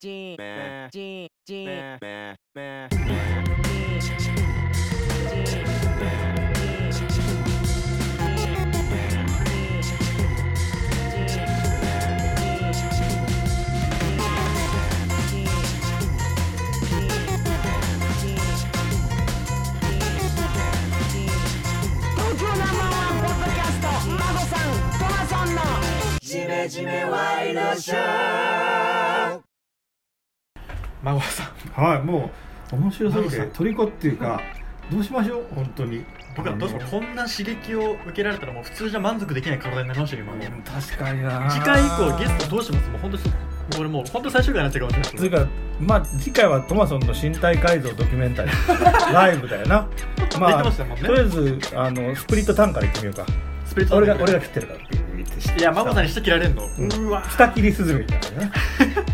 [0.00, 0.06] 東
[22.38, 25.60] 京ナンバーワンポッドキャストマゴさんトマソンの
[26.20, 28.97] ジメジメワイドショー
[31.02, 31.82] 孫さん。
[31.84, 32.30] はいも
[32.72, 34.40] う面白すぎて虜っていうか
[34.90, 35.46] どうしましょう？
[35.54, 36.04] 本当に。
[36.36, 36.90] 僕はどうしよう？
[36.90, 40.32] こんな刺激を受けられたらもう普通じゃ満足できない体になりましたよ今。
[40.34, 41.50] もううん確かにな。
[41.50, 43.22] 次回以降ゲストどうしますもう本当に
[43.76, 45.30] これもう本当最終回になっちゃうかもしれない。
[45.30, 45.46] つうか
[45.80, 49.12] まあ次回はトマソンの身体改造ドキュメンタリー。
[49.12, 49.86] ライブだよな。
[50.40, 50.70] まあね。
[51.02, 53.24] とりあえずあのスプリットターンからいってみようか。
[53.66, 54.82] スピリット俺が俺が切ってるからい
[55.62, 56.62] や孫さんにして切られんの？
[56.66, 58.52] うわ下切りスズメみたいなね。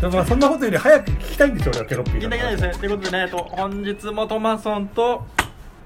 [0.27, 5.25] そんなことより早く聞きたいんですよ俺はテロッピーいけないいけないですねということでねえっと本日もトマソンと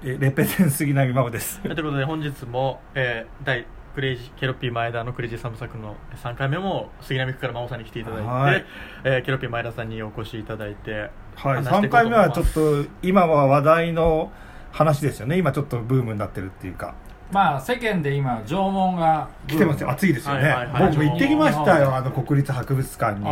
[0.04, 1.60] えレペゼン杉並真帆です。
[1.60, 8.64] ということで本日も、えー、第クレイジーケロッピー前田のクレイジーサム作の3回目も杉並区から真央さんに来ていただいて、はい。
[9.04, 11.10] えーケロッピー前田さんにお越しいただいてはい
[11.56, 14.30] 話していこうと3回目はちょっと今は話題の
[14.72, 15.36] 話ですよね。
[15.36, 16.94] 今ちょっとブームになってるっていうか
[17.32, 19.90] まあ世間で今縄文が来てますよ。
[19.90, 20.92] 暑いですよね、はいはいはい。
[20.92, 23.26] 僕行ってきましたよああの国立博物館に。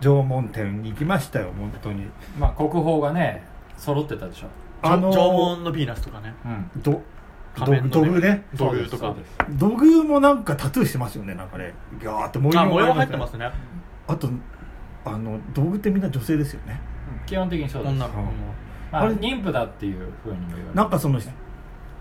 [0.00, 2.06] 縄文展に行きましたよ本当に。
[2.38, 3.44] まあ国宝がね
[3.76, 4.46] 揃ってたでしょ、
[4.82, 6.34] あのー縄文のヴィーナスとかね。
[6.44, 7.02] うん、ど
[7.90, 8.44] 土偶ね。
[8.54, 9.14] 土偶とか。
[9.58, 11.74] 土偶もなんかタトゥーしてますよねなんかね。
[12.02, 13.50] ガーッと模様あ模様が入ってますね。
[14.06, 14.28] あと
[15.04, 16.80] あの道具ってみんな女性ですよね。
[17.20, 17.26] うん。
[17.26, 17.92] 基本的にそうです。
[17.92, 18.32] 女の子も
[18.92, 21.20] まあ、あれ妊婦だっていうふうにも言われてなんかその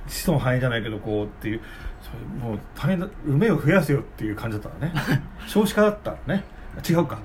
[0.10, 1.62] 子孫繁栄じゃないけどこうっていう
[2.02, 5.00] それもう種だ梅を増やせよっていう感じだったらね。
[5.48, 6.44] 少子化だったらね。
[6.88, 7.18] 違うか。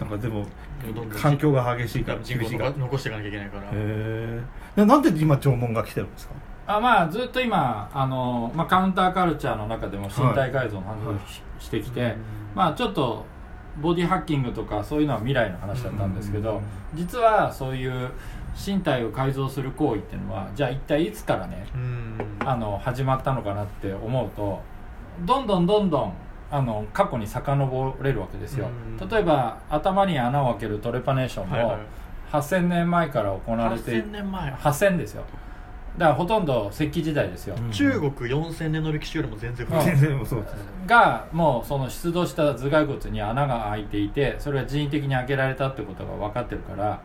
[0.00, 0.46] なんかでも
[1.20, 2.70] 環境が激しいから人口厳しいから。
[2.72, 3.64] 残していかなきゃいけないから。
[3.72, 4.40] え
[4.76, 6.34] なんで今縄文が来てるんですか？
[6.68, 12.14] あまあずっと今あの、まあ、カウンターカルチャーの中でも身体改造の話をし,、してきて、
[12.54, 13.24] まあちょっと
[13.80, 16.60] ボディハッキングとかそういうのは未来の話だったんですけど、
[16.94, 18.10] 実はそういう
[18.66, 22.18] 身体を改造する行為っていうのはじゃあ一体いつからねうん。
[22.44, 24.60] あの始まったのかなって思うと
[25.24, 26.12] どんどんどんどん
[26.50, 28.68] あの過去に遡れるわけですよ、
[29.00, 29.08] うん。
[29.08, 31.78] 例えば頭に穴を開けるトレパネーションもはいはい。
[32.32, 34.52] 8000年前から行われて8000年前。
[34.52, 35.24] 8000ですよ。
[35.96, 39.80] だからほとんど石器時代ですよ、中国4000年の歴史よりも全然古い。
[39.80, 40.54] うん全然そうです
[40.86, 47.00] がもうその出土した頭蓋骨に穴が開いていてそれは人為的に開けられたってことが分かってるから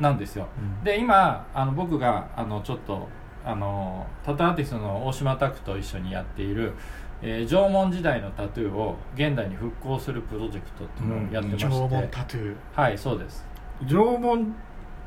[0.00, 0.84] なんですよ、うん。
[0.84, 3.08] で今あの僕があのちょっと
[3.44, 6.72] あのタトゥーアーティストの大島拓と一緒にやっている、
[7.20, 12.80] えー縄文時代のタトゥーを現代に復興するプロジェクトっていうのをやってまして、縄文タトゥー。
[12.80, 13.44] はいそうです。
[13.86, 14.46] 縄文っ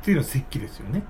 [0.02, 1.02] ていうのは石器ですよね。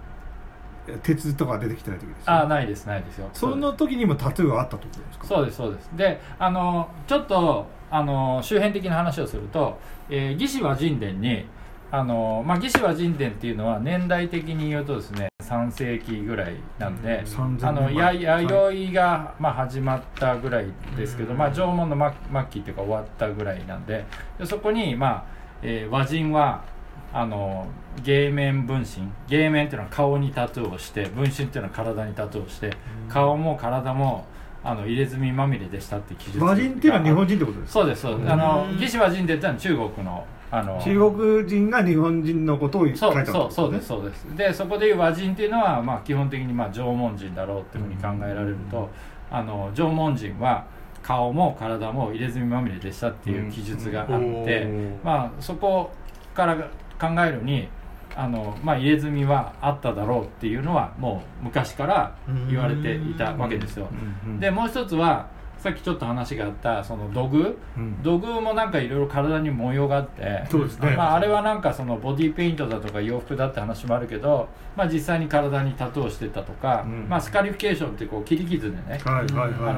[1.02, 3.28] 鉄とか出てきてない時ですよああないですないですよ。
[3.32, 5.26] その時にもタトゥーがあったってことですか？
[5.26, 5.90] そうですそうです。
[5.96, 9.78] であのちょっとあの周辺的な話をすると、
[10.08, 11.44] えー、義士和人伝に
[11.90, 20.66] あの、まあ、義士和人伝っていうのは年代的に言うとですね3世紀ぐらいなんで、3000あの年や前弥生が、まあ、始まったぐらい
[20.96, 21.38] ですけど、うん。
[21.38, 24.04] まあ、縄文の末末期っていうか終わったぐらいなんで
[24.38, 25.24] でそこに、まあ
[25.62, 26.64] えー和人は
[27.12, 27.66] あの
[28.02, 32.72] 芸面分身芸面っていうのは顔にタトゥーをして分身っていうのは体にタトゥーをして、
[33.08, 34.26] 顔も体も
[34.64, 36.44] あの入れ墨まみれでしたって記述。
[36.44, 37.80] 和人っていうのは日本人ってことですか？
[37.80, 38.32] そうですそうです。
[38.32, 44.24] あの義士和人伝ってのは中国のあの中国人が日本人のことを書いたそうってことそうそうですそうです。
[44.36, 48.88] でそこでいう和人っていうのは、まあ、基本的にまあ縄文人だろうっていうふうに考えられると、
[49.30, 50.66] あの縄文人は
[51.02, 55.00] 顔も体も入れ墨まみれでしたっていう記述があって、うん。
[55.04, 55.92] まあ、そこ
[56.34, 56.56] から
[56.98, 57.68] 考えるに
[58.16, 62.16] あの、まあ、入れ墨はあっただろうっていうのはもう昔から
[62.48, 63.88] 言われていたわけですよ。
[64.24, 64.32] うん。
[64.32, 64.40] うん。
[64.40, 65.28] でもう一つは
[65.58, 67.58] さっきちょっと話があったその土偶？
[67.76, 68.02] うん。
[68.02, 70.94] 土偶もなんかいろいろ体に模様があってそうですね。
[70.96, 77.08] まあ、あれはなんかそのボディーペイントだとか洋服だって話もあるけど、まあ、実際に体にタトゥーをしてたとか、うん。
[77.08, 79.00] まあ、スカリフィケーションってこう切り傷でね、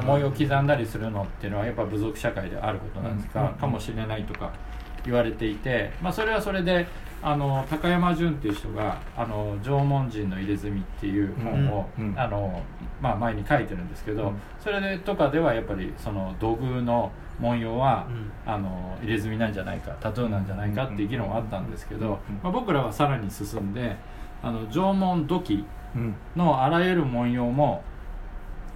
[0.05, 3.55] 模様を刻んだりするのっていうのはやっぱ部族社会であることなんですが、うん。
[3.55, 4.51] かもしれないとか
[5.05, 6.87] 言われていて、まあ、それはそれで
[7.21, 12.11] あの高山純っていう人が「あの縄文人の入れ墨」っていう本を、うん。
[12.11, 12.19] うん。
[12.19, 12.61] あの
[13.01, 14.41] まあ、前に書いてるんですけど、うん。
[14.59, 18.31] それでとかではやっぱりその土偶の文様は、うん。
[18.45, 22.39] あの入れ墨なんじゃないかタトゥーなんじゃないかっていう議論はあったんですけど、うん。
[22.43, 23.95] まあ、僕らはさらに進んで
[24.41, 26.15] あの縄文土器うん。
[26.35, 27.83] のあらゆる文様も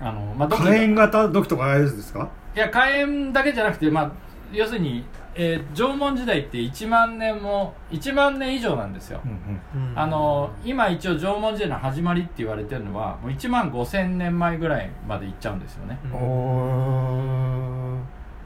[0.02, 2.30] あの、まあ、火炎型土器とかああいうですか？
[2.56, 4.12] いや火炎だけじゃなくて、まあ、
[4.52, 9.92] 要するにえー縄文時代って1万年も1万年以上なんですよ、うんうん。
[9.92, 10.00] うん。
[10.00, 16.14] あの今一応縄文時代の始まりって言われてるのはもう1万5000年前ぐらいまで行っちゃうんですよね、うん。
[16.14, 17.98] お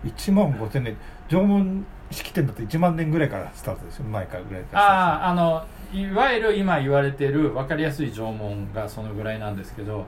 [0.06, 0.12] ー。
[0.16, 0.98] 1万5000年。
[1.30, 4.06] 縄文式典だと1万年ぐらいからスタートですよ。
[4.06, 4.84] 前からぐらいから。
[4.84, 10.04] あああのいわゆる今言われてる分かりやすい縄文がそのぐらいなんですけどあ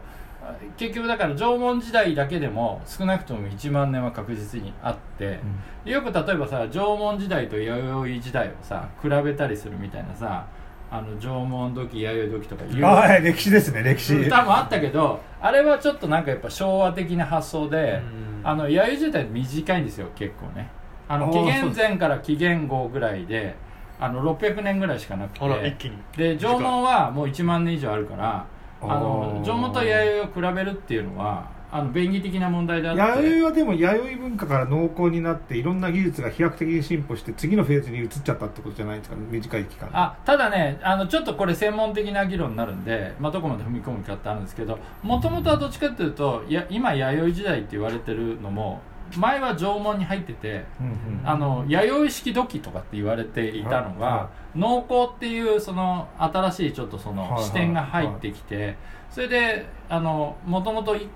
[0.77, 5.39] 結局だから縄文時代だけでも少なくとも1万年は確実にあって、
[5.85, 10.47] よく例えばさ縄文時代と弥生時代をさ比べたりするみたいなさ
[10.91, 12.71] あの縄文土器弥生土器とかいう
[13.19, 14.15] い歴史ですね歴史。
[14.15, 18.01] 歌もあったけどあれはちょっとなんかやっぱ昭和的な発想で、
[18.41, 18.41] うん。
[18.43, 20.69] あの弥生時代短いんですよ結構ね。
[21.07, 23.55] あの紀元前から紀元後ぐらいで
[23.99, 25.75] あの600年ぐらいしかなくて。
[26.17, 28.45] で縄文はもう1万年以上あるからあの
[28.81, 29.41] あー。
[29.43, 33.01] 縄文と弥生を比べるっていうのはあの便宜的な問題であって。
[33.01, 39.15] 弥生はでも弥生文化から農耕になっていろんな技術が飛躍的に進歩して次のフェーズに移っちゃったってことじゃないですか？
[39.29, 39.89] 短い期間。
[39.93, 48.81] あただねあのちょっとこれ専門的な議論になるんで、まあ、どこまで踏み込むかってあるんですけどもともとはどっちかっていうといや今弥生時代って言われてるのも
[49.15, 51.21] 前は縄文に入っててうんうん。
[51.23, 58.77] あの弥生式土器とかって言われていたのが、は農耕っていうその新しいちょっとその視点が入ってきて、
[59.09, 61.07] それであのもともとい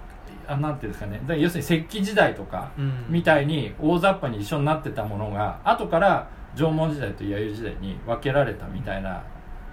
[0.48, 1.22] あなんていうんですかね。
[1.40, 3.06] 要するに石器時代とかうん。
[3.10, 9.24] みたいに大雑把に一緒になってたものが後から縄文時代と弥生時代に分けられたみたいな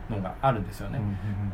[0.08, 1.00] のがあるんですよね、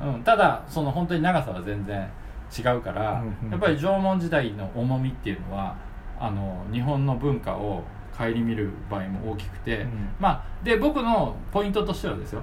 [0.02, 2.08] うんうん、ただその本当に長さは全然
[2.56, 3.50] 違うから、うんうん。
[3.50, 5.76] やっぱり縄文時代の重みっていうのは
[6.18, 7.82] あの日本の文化を
[8.16, 10.08] 顧みる場合も大きくて、うん。
[10.18, 12.42] まあで僕のポイントとしてはですよ。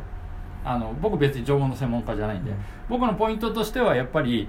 [0.65, 2.57] あの僕別に縄文の専門家じゃないんで、うん。
[2.89, 4.47] 僕のポイントとしてはやっぱり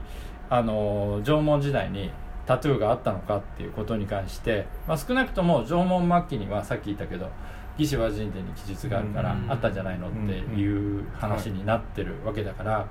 [0.50, 2.11] あの縄文時代に
[2.47, 7.31] タトゥーがあったのかっていうことに関して、まあ、少なくとも縄文末期にはさっき言ったけど
[7.79, 9.50] 魏志倭人伝に記述があるからうん。
[9.50, 12.87] あったんじゃないのっていう話になってるわけだから、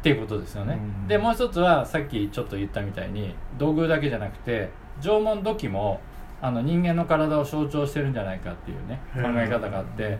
[0.00, 1.08] っていうことですよね、うん。
[1.08, 6.00] でもう一つはさっきちょっと言ったみたいに道具だけじゃなくて縄文土器も
[6.42, 10.18] あの人間の体を象徴してるんじゃないかっていうね考え方があって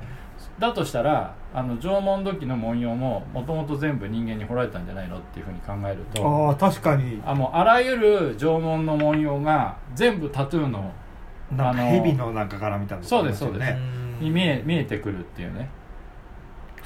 [0.58, 7.20] だとしたらあの縄文土器の文様ももともと全部人間に彫られたんじゃないのっていうふうに考えるとああ確かに。
[7.24, 10.92] あもうあらゆる縄文の文様が全部タトゥーの
[11.50, 13.72] なんかあの蛇のなんかから見たのそうですそうです。
[13.72, 15.68] うんに見え見えてくるっていうね。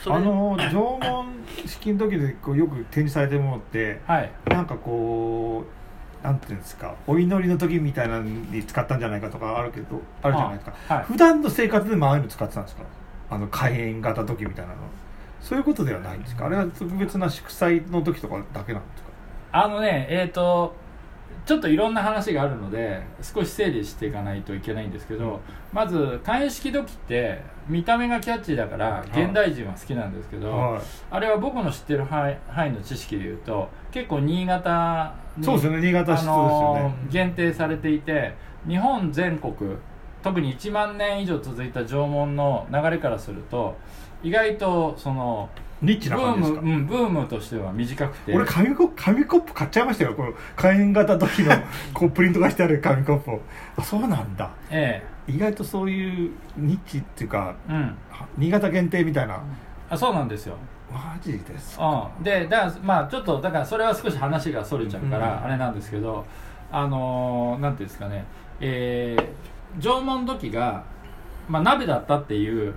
[0.07, 1.27] あの縄文
[1.67, 4.31] 式の時でこうよく展示されてるものってはい。
[4.47, 5.84] なんかこう
[6.25, 11.05] なんていうんですかお祈りの時みたいなのに使ったんじゃないかとかあるけどあるじゃないですか、はい。
[11.05, 12.83] 普段の生活でもああいうの使ってたんですか？
[13.31, 14.79] あの火炎型時みたいなの。
[15.43, 16.47] そういうことではないんですか？
[16.47, 19.11] あれは特別な祝祭の時とかだけなんですか？
[19.53, 20.75] あのねえっ、と
[21.47, 25.41] ちょっといろんな話があるので少し整理していかないといけないんですけど、
[25.73, 29.25] まず簡易式土器って見た目がキャッチーだからい。
[29.25, 30.83] 現代人は好きなんですけど、はい。
[31.11, 35.81] あれは僕の知ってる範囲の知識でいうと結構新潟にそうですよね。
[35.83, 38.35] 新潟市ですよあね限定されていて
[38.67, 39.55] 日本全国
[40.23, 43.77] 特に1万年以上続いた縄文の流れからすると
[44.23, 45.51] 意外とその
[45.85, 46.61] ニッチブーム、な感じですか？
[46.61, 48.33] うん、ブームとしては短くて。
[48.35, 50.15] 俺紙コップ紙コップ買っちゃいましたよ。
[50.15, 51.53] この火炎型時の
[51.95, 53.41] こうプリントがしてある紙コップを。
[53.77, 54.51] あそうなんだ。
[54.71, 57.83] え意外とそういうニッチっていうかえうん。
[58.11, 59.39] は新潟限定みたいな。
[59.91, 60.57] あそうなんですよ。
[60.93, 65.45] マジですうん、でだからまあちょっとだからそれは少し話がそれちゃうからうん。
[65.45, 66.25] あれなんですけど、
[66.71, 68.25] あのーなんていうんですかね。
[68.61, 69.25] えー
[69.81, 70.85] 縄文土器が、
[71.49, 72.77] まあ、鍋だったっていう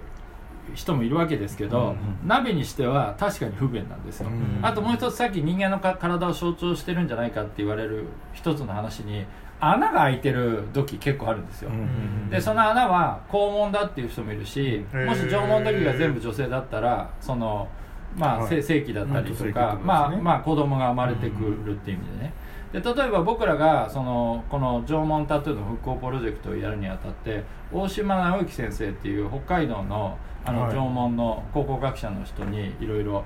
[0.74, 1.96] 人もいるわけですけど、うんうん。
[2.26, 9.26] 鍋にしては確かに不便なんですよ、うんあともう一つさっき人間のか体を象徴してるんじゃないかって言われる一つの話に
[9.60, 17.68] 穴が開いてる土器結構あるんですよ、うんでその穴は肛門だっていう人もいるしうんもし縄文土器が全部女性だったらその
[18.16, 18.50] まあ、はい。
[18.50, 19.80] 性性器だったりとか、ね。
[19.84, 22.34] まあまあ子供が生まれてくるっていう意味でね。
[22.74, 30.18] で例えば僕らがそのこの縄文タトゥーの復興プロジェクトをやるにあたって大島直之先生っていう北海道の
[30.48, 30.76] あのはい。
[30.76, 33.24] 縄文の考古学者の人にいろいろ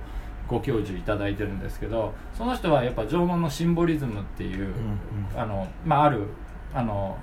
[0.48, 4.74] ご教授いただいてるんですけどその人はやっぱ縄文のシンボリズムっていう、
[5.36, 5.40] うん。
[5.40, 6.25] あのまあ、ある
[6.74, 7.18] あの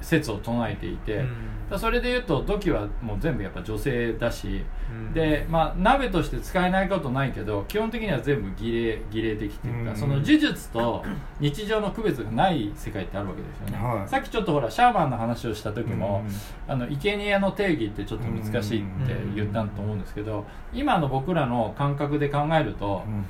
[0.00, 1.28] 説を唱えていて、だか
[1.70, 5.12] らそれで言うと土器はもう全部やっぱ女性だし、うん。
[5.12, 9.96] で、まあ、鍋として使えないことないけど基本的には全部儀礼儀礼的っていうか、うん。
[9.96, 11.04] その呪術と
[11.40, 14.08] 日常の区別がない世界ってあるわけですよね、はい。
[14.08, 16.34] さっきちょっとほらシャーマンの話をした時も、うん
[16.72, 23.24] あの生贄の定義ってちょっと難しいって言ったと思うんですけど、今の僕らの感覚で考えると、うん。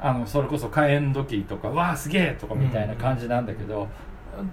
[0.00, 3.88] あのそれこそ火炎土器とかわあすげえとかみたいな感じなんだけど、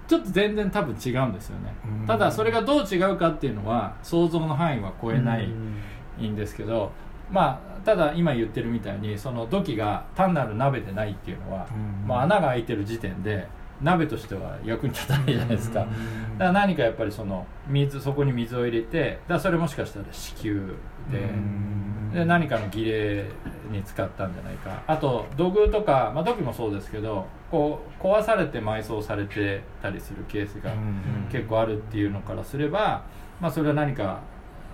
[0.08, 1.74] ちょっと全然多分違うんですよね。
[2.00, 2.06] うん。
[2.06, 6.30] ただそれがどう違うかっていうのは想像の範囲は超えないうん。
[6.30, 6.92] んですけど
[7.30, 12.08] まあただ今言ってるみたいにその土器が単なる鍋でないっていうのは、うん。
[12.08, 13.46] まあ、穴が開いてる時点で
[13.82, 15.90] 鍋としては役に立たないじゃないですか、だか
[16.38, 20.62] ら何かやっぱりその水そこに水を入れてだそれもしかしたら子宮
[21.10, 22.10] で,、うん。
[22.12, 23.24] で何かの儀礼
[23.70, 24.82] に使ったんじゃないか。
[24.86, 31.28] あと土偶とか、まあ、土器もそうですけどこう壊されて埋葬されてたりするケースがうん。
[31.30, 33.04] 結構あるっていうのからすれば、
[33.40, 34.20] まあ、それは何か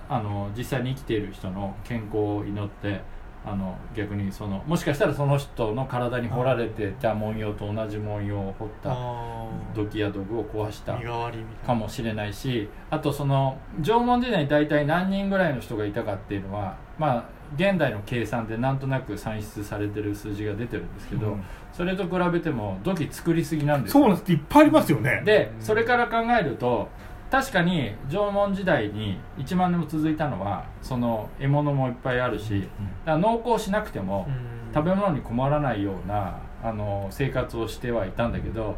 [0.08, 3.00] あの実際に生きている人の健康を祈って
[3.44, 10.96] あの逆にそのもしかしたらその人の体に彫られてた文様と同じ文様を彫ったあ土器や土具を壊した
[11.66, 21.44] かもしれないしあとその縄文時代に大体何人ぐらいの人がいたかっていうのはまあ現代の計算でなんとなく算出されてる数字が出てるんですけど、うん。
[21.72, 24.00] それと比べても土器作りすぎなんですよ。
[24.00, 24.32] そうなんです。
[24.32, 25.22] いっぱいありますよね。
[25.24, 26.88] でそれから考えると
[27.32, 32.70] 確かに縄文時代に1万年も続いたのはその獲物もいっぱいあるしだか
[33.12, 34.52] ら農耕しなくてもうん。
[34.74, 38.76] 食べ物に困らないようなあの生活をしてはいたんだけど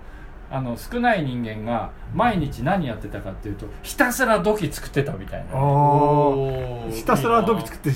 [0.50, 5.52] あの少ない人間が毎日何やってたかっていうとひたすら土器作ってたみたいな。
[6.92, 7.90] ひたすら土器作って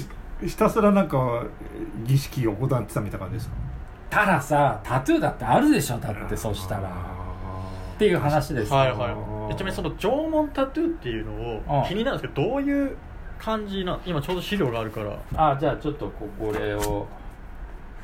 [0.46, 1.42] ひたすらなんか
[2.04, 3.54] 儀式を行ってたみたいな感じですか？
[4.10, 6.88] たださタトゥーだってあるでしょだってそしたら。
[6.88, 12.96] っていう話ですはいはいちなみにその縄文タトゥーっていうのをうん気になるんですけどどういう
[13.38, 15.12] 感じな今ちょうど資料があるから。
[15.34, 17.06] あじゃあちょっとここれを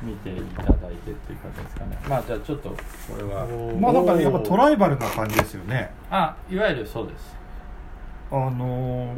[0.01, 1.97] 見ていただいてっていう感じですかね。
[2.07, 2.75] まあじゃあちょっとこ
[3.17, 3.45] れは。
[3.79, 5.91] まあなんかやっぱトライバルな感じですよね。
[6.09, 7.35] あいわゆるそうです。
[8.31, 9.15] あのー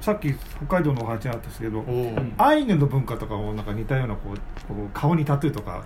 [0.00, 0.32] さっき
[0.68, 1.82] 北海道のお話にあったんですけど
[2.36, 4.36] アイヌの文化とかもなんか似たようなこう
[4.68, 5.82] こう顔にタトゥーとか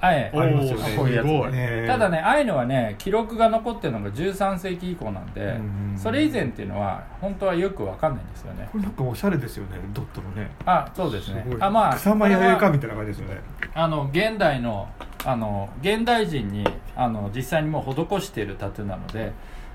[0.00, 0.96] あえありますよね。
[0.96, 1.84] こういうやつね。
[1.86, 8.68] ただねアイヌはね記録が残ってるのが13世紀以降なんでうんそれ以前っていうのは本当はよくわかんないんですよね。
[8.70, 10.50] これなんかおしゃれですよねドットのね。
[10.64, 11.44] あそうですね。
[11.60, 13.40] あまあ草間彌生かみたいな感じですよね。
[13.74, 14.88] あの現代の
[15.24, 16.64] あの現代人に
[16.96, 19.32] あの実際にもう施しているタトゥーなので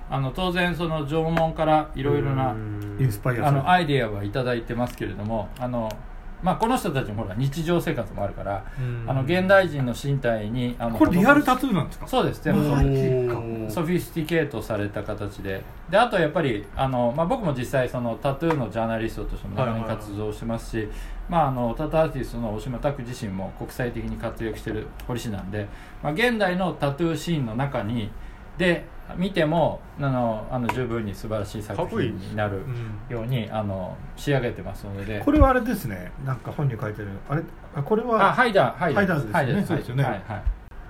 [0.10, 2.54] あの当然その縄文からいろいろなあ
[3.52, 5.90] のアイデアはいただいてますけれどもあの、
[6.44, 9.10] まあ、この人たちもほら日常生活もあるからうん。
[9.10, 12.08] あの現代人の身体にあのこれリアルタトゥーなんですか？
[12.08, 12.44] そうです。
[12.44, 15.64] 全部ソフィスティケートされた形で。
[15.90, 20.88] であとやっぱりあの、まあ、僕も実際そのタトゥーのジャーナリストとしても長年活動してますし、
[21.30, 25.68] まあ、あのタトゥーアーティストの大島托自身も国際的に活躍してる彫師なんで、
[26.02, 28.10] まあ、現代のタトゥーシーンの中に
[28.58, 28.86] で
[29.18, 35.20] 見てもあのあの十分に素晴らしい作品になるうんようにあの仕上げてますので。
[35.20, 36.12] これはあれですね。
[36.26, 37.10] なんか本に書いてる。
[37.30, 37.44] あれ？
[37.76, 39.04] あこれあはハイダーハイダー。
[39.04, 39.44] ハイダーズですよね。
[39.44, 40.04] ハイダーそうですよね。
[40.04, 40.44] はいはい。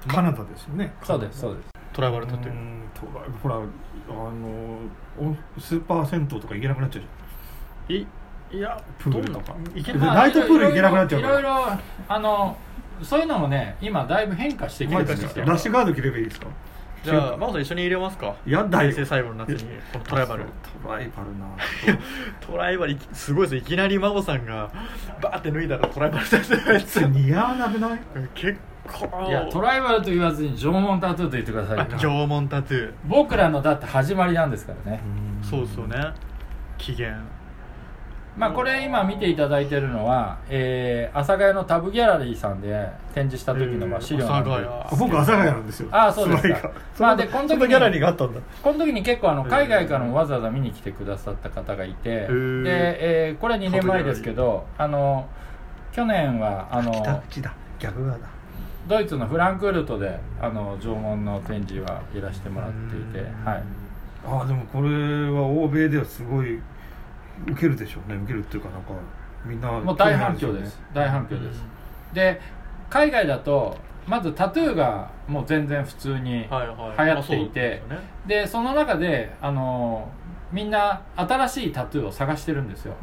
[0.07, 0.93] カナダですよね。
[1.03, 1.69] そうですそうです。
[1.93, 4.79] トライバルタトゥーうんトライほらあの
[5.17, 7.03] おスーパー銭湯とか行けなくなっちゃう
[7.87, 8.07] じい
[8.57, 9.53] いやプールとか。
[9.53, 10.15] どんないけでない。
[10.15, 11.39] ナイトプール行けなくなっちゃうから。
[11.39, 11.65] いろいろ
[12.07, 12.57] あの
[13.01, 15.45] そういうのもね今だいぶ変化してきてるんですよ。
[15.45, 16.47] ラッシュガード着ればいいですか？
[17.03, 18.33] じゃあ真帆さん一緒に入れますか？
[18.45, 18.89] やだよ。
[18.91, 20.43] 平成最後の夏にこのトライバル。
[20.83, 21.97] トライバルな。
[22.39, 24.71] トライバルすごいですよいきなり真帆さんが
[25.21, 27.99] バーって脱いだらトライバルタトゥーのやつ似合わなくない？
[28.35, 29.25] 結構。
[29.27, 31.85] いやトライバルと言わずに縄文タトゥーと言ってくださいよ。
[31.97, 32.93] 縄文タトゥー。
[33.05, 35.01] 僕らのだって始まりなんですからね。
[35.41, 35.97] そうですよね。
[36.77, 37.17] 起源
[38.35, 44.57] まあこれ今見ていただいてるのは、えー、阿佐ヶ谷のタブギャラリーさんで展示した時のまあ資料なんで阿
[44.89, 44.99] 佐ヶ谷。
[44.99, 45.89] 僕阿佐ヶ谷なんですよ。
[45.91, 46.71] あそうですか。
[46.95, 48.41] つまあでこの時にそギャラリーがあったんだ。
[48.63, 52.63] この時に結構あの海外からもわざわざ見に来てくださった方がいてで、ー。
[52.67, 55.27] えーこれ2年前ですけどあの
[55.91, 57.53] 去年はあ北の口だ。
[57.79, 58.27] 逆側だ。
[58.87, 63.45] ドイツのフランクフルトであの縄文の展示はやらせてもらっていて、うん。
[63.45, 63.63] はい、
[64.25, 64.89] ああでもこれ
[65.29, 66.59] は欧米ではすごい
[67.47, 68.17] 受けるでしょうね。
[68.23, 68.89] 受けるっていうかなんか
[69.45, 70.79] みんなもう大反響です。
[70.93, 71.63] 大反響です、
[72.13, 72.39] で
[72.89, 80.09] 海外だとまずタトゥーがもう全然普通に流行っていてまあそうでその中であの
[80.51, 82.95] みんな新しいタトゥーを探してるんですよ。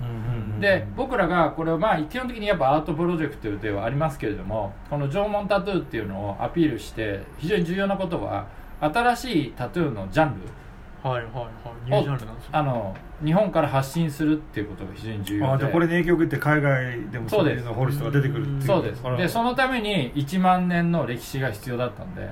[0.60, 8.46] で僕らがこれをまあ基本的にやっぱアートプロジェクトではありますけれどもこの縄文タトゥーっていうのをアピールして非常に重要なことは
[8.80, 10.46] 新しいタトゥーのジャンル
[11.02, 11.50] はいはいはい。
[11.86, 15.52] ニュージャンルなんですよあの日本から発信するっていうことが非常に重要で。
[15.52, 18.62] あじゃあこれに影響を受けて海外でもそういうのを掘る人が出てくるっていう。
[18.62, 19.02] そうです。
[19.02, 22.28] でそのために1万年の歴史が必要だったんで。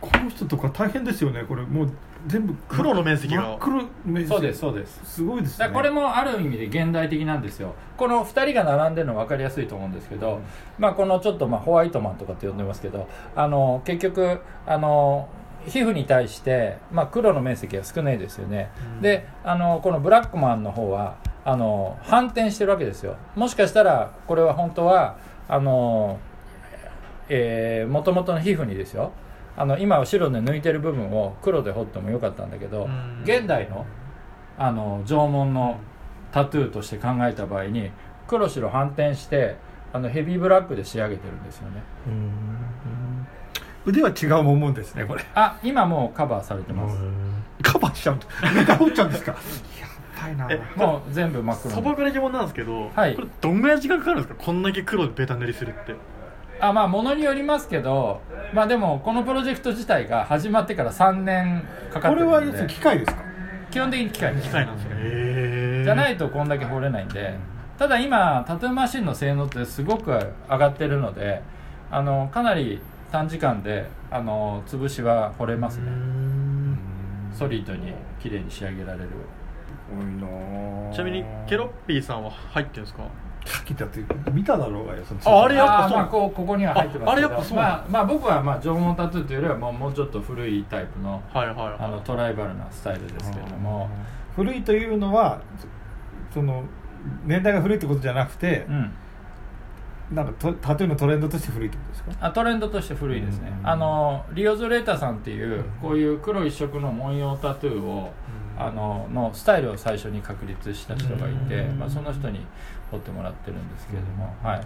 [0.00, 1.44] この人とか大変ですよね。
[1.44, 1.90] これもう
[2.26, 3.56] 全部黒の面積が。
[3.58, 4.28] 黒面積。
[4.28, 5.00] そうですそうです。
[5.04, 5.70] すごいですね。
[5.72, 7.74] これもある意味で現代的なんですよ。
[7.96, 10.40] この2人が並んでるの分かりやすいと思うんですけど、
[10.78, 15.28] まあ、このちょっとまあホワイトマンとかって呼んでますけどあの結局あの
[15.66, 19.02] 皮膚に対して、まあ、黒の面積が少ないですよね、うん。
[19.02, 23.16] であのこのブラックマンの方はあの反転してるわけですよ。
[23.34, 25.16] もしかしたらこれは本当は
[25.48, 26.18] あの
[27.28, 29.12] えー、元々の皮膚にですよ。
[29.56, 33.22] あの今は白で抜いてる部分を黒で彫ってもよかったんだけど、うん。
[33.24, 33.86] 現代の
[34.58, 35.78] あの縄文の
[36.32, 37.90] タトゥーとして考えた場合に
[38.26, 39.56] 黒白反転して
[39.92, 41.82] あのヘビーブラックで仕上げてるんですよね
[43.86, 45.24] 腕は違うもんですねこれ。
[45.34, 46.96] あ今もうカバーされてます。
[47.62, 48.26] カバーしちゃうんだ。
[48.54, 49.32] 上から彫っちゃうんですか？
[49.32, 49.38] や
[50.22, 50.48] ばいな。
[50.50, 53.14] えもう全部真っ黒素に朴な疑問なんですけど、はい。
[53.14, 54.44] これどんぐらい時間かかるんですか？
[54.44, 55.94] こんだけ黒でベタ塗りするって。
[56.60, 58.20] あまあものによりますけど
[58.54, 63.22] まあでもこのプロジェクト自体が始まってから3年かかっこれはてるんで機械ですか？
[63.70, 64.48] 基本的に機械です。
[64.48, 67.38] 機械なんですねへえじゃないとこんだけ掘れないんで。
[67.76, 70.12] ただ今タトゥーマシンの性能ってすごく
[70.48, 71.42] 上がってるので
[71.90, 72.80] あのかなり
[73.14, 75.84] 短時間であの潰しは掘れますね。
[77.32, 79.10] ソリッドに綺麗に仕上げられる。
[79.88, 83.04] 多いなちなみにケロッピーさんは入ってるんですか？
[83.46, 84.00] さっきだって
[84.32, 87.10] 見ただろうがよそのああれやっぱそうまあこうここには入ってますけど。
[87.10, 91.76] ああれやっぱそうまあ、まあ僕はまあ縄文タトゥーというよりはもうもうちょっと古いタイプのはいはいはい。
[91.78, 93.88] あのトライバルなスタイルですけれども、
[94.34, 95.40] 古いというのは
[96.32, 96.64] その
[97.24, 98.92] 年代が古いってことじゃなくてう、ん、
[100.12, 102.26] なんかトタトゥーのトレンドとして古いってことですか？
[102.26, 103.68] あトレンドとして古いですね、うん。
[103.68, 108.12] あのリオズレータさんっていうこういう黒一色の文様タトゥーを
[108.58, 111.78] あののスタイルを最初に確立した人がいて、うん。
[111.78, 112.46] まあ、その人に
[112.90, 114.60] 彫ってもらってるんですけれども、はい。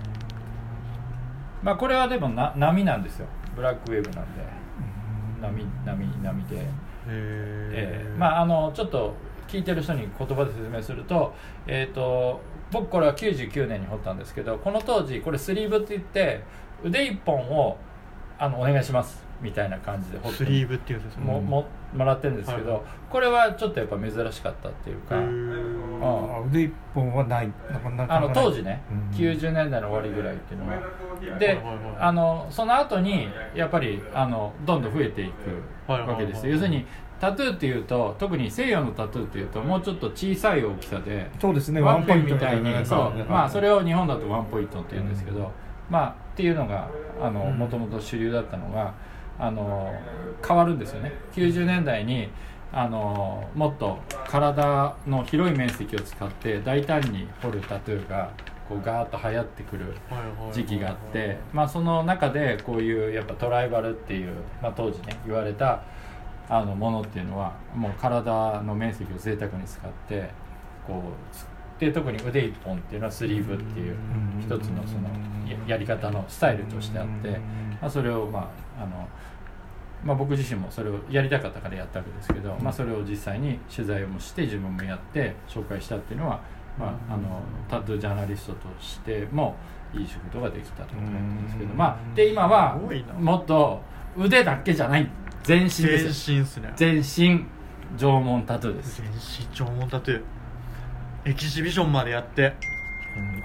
[1.63, 3.27] まあ、これはでもな波なんですよ。
[3.55, 4.59] ブラックウェーブなんで。
[5.41, 6.67] 波波波で、
[7.07, 8.19] えへー。
[8.19, 9.15] まああのちょっと
[9.47, 11.33] 聞いてる人に言葉で説明すると,、
[11.67, 16.43] えー、と僕これは99年に彫ったんですけどこの当時これスリーブって言って
[16.85, 17.77] 腕一本を
[18.39, 26.01] あのお願いしますみたいな感じで彫ってスリーブっていうんですねもももらってるんですけど、はいこれはちょっとやっぱ珍しかったっていうか、うん。
[26.03, 27.51] あ腕一本はない。
[27.71, 29.17] なかなかあの当時ね、うん。
[29.17, 31.39] 90年代の終わりぐらいっていうのは。
[31.39, 31.59] で、
[31.99, 36.87] あのその後にやっぱりあのどんどん増えていくはいはいはいわけですよ、要するに
[37.21, 45.51] タトゥーっていうと特に西洋のタトゥーっていうともうちょっと小さい大きさでそうですねワンポイントみたいにそう、まあそれをを日本だとワンポイントって言うんですけど、
[45.89, 46.89] まあっていうのが
[47.21, 48.95] あのもともと主流だったのが
[49.39, 49.93] あの
[50.47, 51.13] 変わるんですよね。
[51.35, 52.29] 90年代に
[52.73, 58.31] あのもっと体の広い面積を使って大胆に彫るタトゥーが
[58.69, 59.95] こうガーッと流行ってくる
[60.53, 65.83] 時期があって、まあ、その中でこういうやっぱトライバルっていう、まあ、当時ね言われた
[66.49, 70.31] あのものっていうのはもう体の面積を贅沢に使って
[70.87, 71.03] こ
[71.77, 75.09] うで特に腕一本っていうのはスリーブっていううん一つのその
[75.47, 77.31] ややり方のスタイルとしてあって、
[77.81, 79.09] まあ、それをまああの、
[80.03, 86.41] まあ、僕自身もそれをやりたかったからやったわけですけど、まあ、それを実際に取材もして自分もやって紹介したっていうのは、
[86.79, 89.55] まあ、あのタトゥージャーナリストとしても
[89.95, 91.77] いい仕事ができたということなんですけど、うん。
[91.77, 92.77] まあ、で今は
[93.19, 93.81] もっと
[94.17, 95.09] 腕だけじゃない
[95.43, 96.73] 全身です身っすね。
[96.77, 97.45] 全身
[97.97, 99.03] 縄文タトゥーです。
[99.03, 100.23] 全身縄文タトゥー。
[101.31, 102.55] エキシビションまでやって。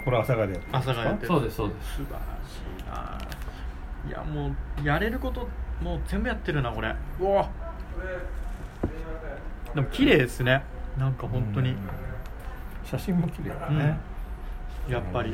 [0.03, 0.53] これ朝霞で。
[0.53, 1.27] やってるんですか朝がやってる。
[1.27, 1.91] そうですそうです。
[1.95, 4.09] 素晴らしいな。
[4.09, 5.47] いやもうやれること
[5.81, 6.95] もう全部やってるなこれ。
[7.19, 7.49] うわ。
[9.73, 10.63] でも綺麗ですね。
[10.97, 11.71] なんか本当に。
[11.71, 11.77] うん。
[12.85, 13.79] 写真も綺麗だうん。
[13.79, 13.97] ね
[14.89, 15.33] やっぱり。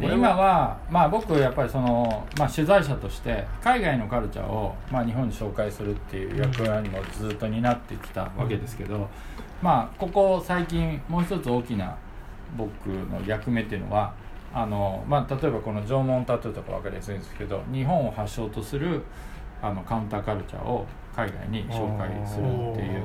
[0.00, 9.08] で今は、まあ、僕やっぱりその、まあ、取材者として海外のカルチャーを、まあ、日本に紹介するっていう役割もずっと担ってきたわけですけど、
[9.60, 11.94] まあ、ここ最近もう一つ大きな
[12.56, 14.14] 僕の役目っていうのは
[14.54, 19.02] あの、まあ、例えばこの縄文タトゥーとか分かりやすいんですけど日本を発祥とする
[19.60, 23.02] あのカウンターカルチャーを海外に紹介するっていう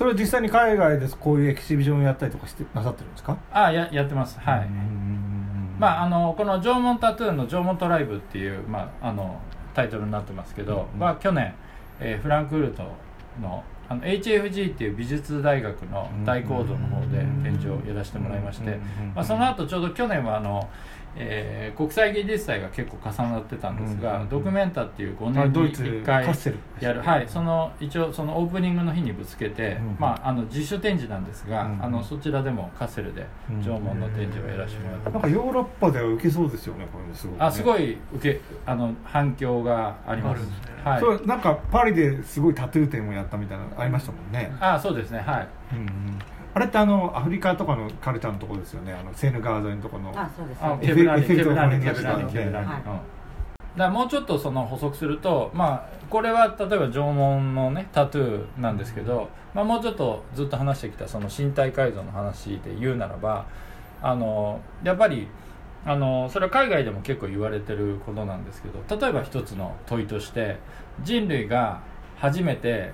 [0.00, 3.36] それを実際に海外でこういうエキシビジョンをやったりとかしてなさってるんですか？
[3.52, 4.40] あややってます。
[4.40, 4.68] はい、
[5.78, 9.38] まあ、あのこの縄文タトゥーの縄文トライブっていう、まあ、あの
[9.74, 11.54] タイトルになってますけど、うんまあ、去年、
[12.00, 12.82] えーフランクフルト
[13.42, 18.78] のあの HFG っていう美術大学の大講堂の方で展示をやらせてもらいまして、
[19.14, 20.66] まあ、その後ちょうど去年はあの、
[21.16, 26.26] えー国際芸術祭が結構重なってたんですが、うんドキュメンタっていう5年にあドイツ1回
[26.80, 33.26] やる、はい、その一応そのオープニングの日にぶつけて、うんまあ、あの自主展示なんですが、うんあのそちらでもカッセルで
[33.62, 40.40] 縄文の展示をやらせてもらってなんかヨーロッパでは受けそうですよねこれすごく、ね、あすごい受けあの反響があります。
[40.42, 40.48] ね。
[40.84, 41.00] はい。
[41.00, 45.20] そうなんかパリですごいタトゥー展をやったみたいなのありましたもんね、あそうですね。
[45.20, 45.48] はい。
[45.72, 48.92] うんうん、あれってあのアフリカとかのカルチャーのところですよね。
[48.92, 50.10] あのセーヌ川沿いのところの。
[50.10, 50.58] あそうです。
[50.62, 52.76] あそうですエフェケブラニエフェルトケブラニのケブラニ話ケブラニはい。
[52.76, 53.00] うん。
[53.80, 63.46] からもうちょっとその補足するとまあこれは例えば縄文のねタトゥーなんですけど、まあ、もうちょっとずっと話してきたその身体改造の話で言うならば
[64.02, 65.28] あのやっぱり
[65.84, 70.58] あのそれは海外でも結構言われてることなんですけど例えば一つの問いとして
[71.02, 71.80] 人類が
[72.16, 72.92] 初めて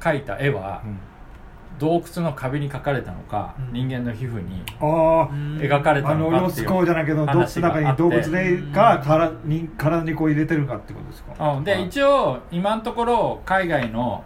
[0.00, 0.82] 描いた絵は
[1.82, 3.72] 洞窟の壁に描かれたのか、うん。
[3.72, 11.52] 人間の皮膚にああ描かれたあのかっていうコーじゃないけど洞窟の中に動物でが体に体にこう入れてるかってことですか？
[11.52, 11.86] うん、で、はい。
[11.86, 14.22] 一応今のところ海外の、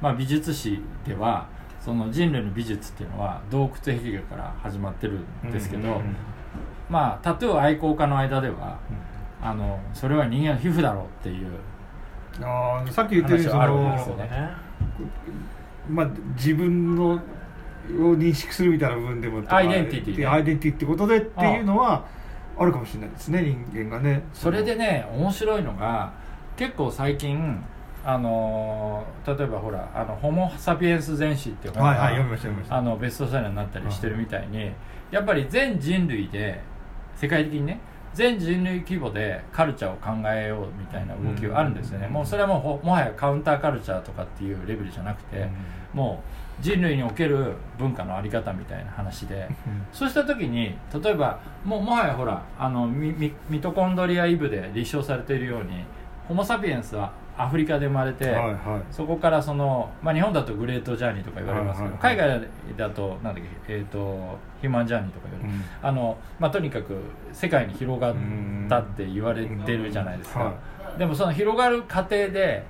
[0.00, 1.48] まあ、美術史では
[1.80, 6.16] その人類の美術っていうのは洞窟壁画から始まってるんですけど、うんうんうん
[6.90, 8.76] まあタトゥー愛好家の間では、
[9.40, 11.46] あのそれは人間の皮膚だろうっていう
[12.42, 14.50] あーさっき言ったようにそ話はあるんのですよね
[15.90, 17.20] まあ、自分の
[17.88, 20.26] を認識するみたいな部分でもアイデンティティね。
[20.26, 22.04] アイデンティティってことでっていうのは
[22.58, 24.22] あるかもしれないですね人間がね。
[24.32, 26.12] それでね面白いのが
[26.56, 27.62] 結構最近
[28.04, 32.76] あのー例えばほら「あのホモ・サピエンス全史」っていう本が、はいはい読みました読みました。
[32.76, 34.70] あのベストセラーになったりしてるみたいに、
[35.10, 36.60] やっぱり全人類で
[37.16, 37.80] 世界的にね
[38.14, 45.48] 全人類規模でカルチャーを考えようみたいな動きがあるんですよね、うんもうそれはもうほもはやカウンターカルチャーとかっていうレベルじゃなくて、
[45.94, 46.22] も
[46.60, 49.48] う人類における文化のあり方みたいな話で、
[49.92, 55.84] そうした時に例えばもうもはやほらあのミミミトコンドリアイブで立証されているように
[56.28, 58.94] ホモ・サピエンスはアフリカで生まれて、はいはい。
[58.94, 65.88] そこからその、まあ、日本だとグレートジャーニーとか言われますけど、はいはい海外だとなんだっけ、えー、とヒューマンジャーニーとか言われる、うん。
[65.88, 66.98] あのまあ、とにかく
[67.32, 68.14] 世界に広がっ
[68.68, 70.54] たって言われてるじゃないですか、は
[70.98, 72.62] でもその広がる過程で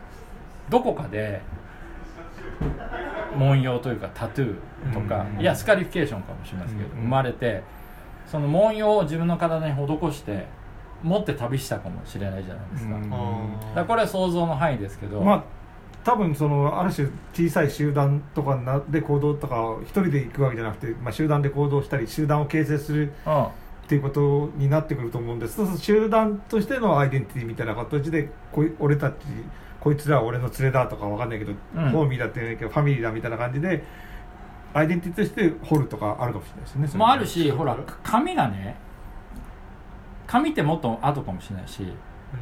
[0.69, 1.43] どこかで
[3.39, 7.63] 文様というかタトゥーとか、うんいやスカリフィケーションかもしれないですけど、うん生まれて
[8.27, 10.47] その文様を自分の体に施して
[11.03, 13.75] 持って旅したかもしれないじゃないですか,、うん。
[13.75, 15.45] だこれは想像の範囲ですけど、まあ
[16.03, 23.47] 多分そのある種小さい集団とかなで行動とかを一人で行くわけじゃなくて、まあ、集団で行動したり集団を形成するうんっ
[23.91, 25.57] ていうことになってくると思うんです。
[25.57, 29.15] そう集団としてのアイデンティティみたいな形でこい俺たち
[29.81, 31.91] こいつらは俺の連れだとかわかんないけど、うん。
[31.91, 33.83] ホーミーだって言うんだけどファミリーだみたいな感じで
[34.75, 38.77] アイデンティティとして掘るとかあるかもしれないですねもあるしほら紙がね
[40.27, 41.87] 紙ってもっと後かもしれないし。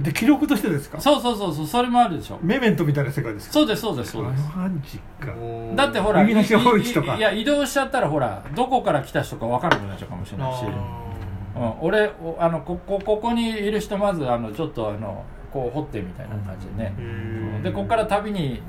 [0.02, 1.00] で記録としてですか？
[1.00, 2.38] そうそうそうそうそれもあるでしょ。
[2.42, 3.54] メメントみたいな世界ですか？
[3.54, 4.42] そうですそうですそうです。
[4.54, 5.32] マジか。
[5.74, 6.58] だってほら右と
[7.02, 7.14] か。
[7.14, 10.32] いいいや移動しちゃったらほらどこから来た人か分からなくなっちゃうかもし。
[10.32, 17.62] れないし、うん、俺おあのここここにいる人まずあのちょっとあのこう掘ってみたいな感じでね、うん。
[17.62, 18.62] でここから旅に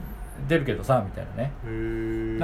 [0.47, 1.51] 出るけどさみたいなね。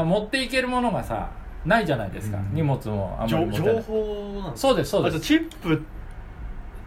[0.03, 1.29] 持っていけるものがさ
[1.65, 2.53] ないじゃないですか、うん。
[2.53, 3.75] 荷物もあんまり持てない。
[3.75, 5.19] 情報なんそうですそうです。
[5.19, 5.81] チップ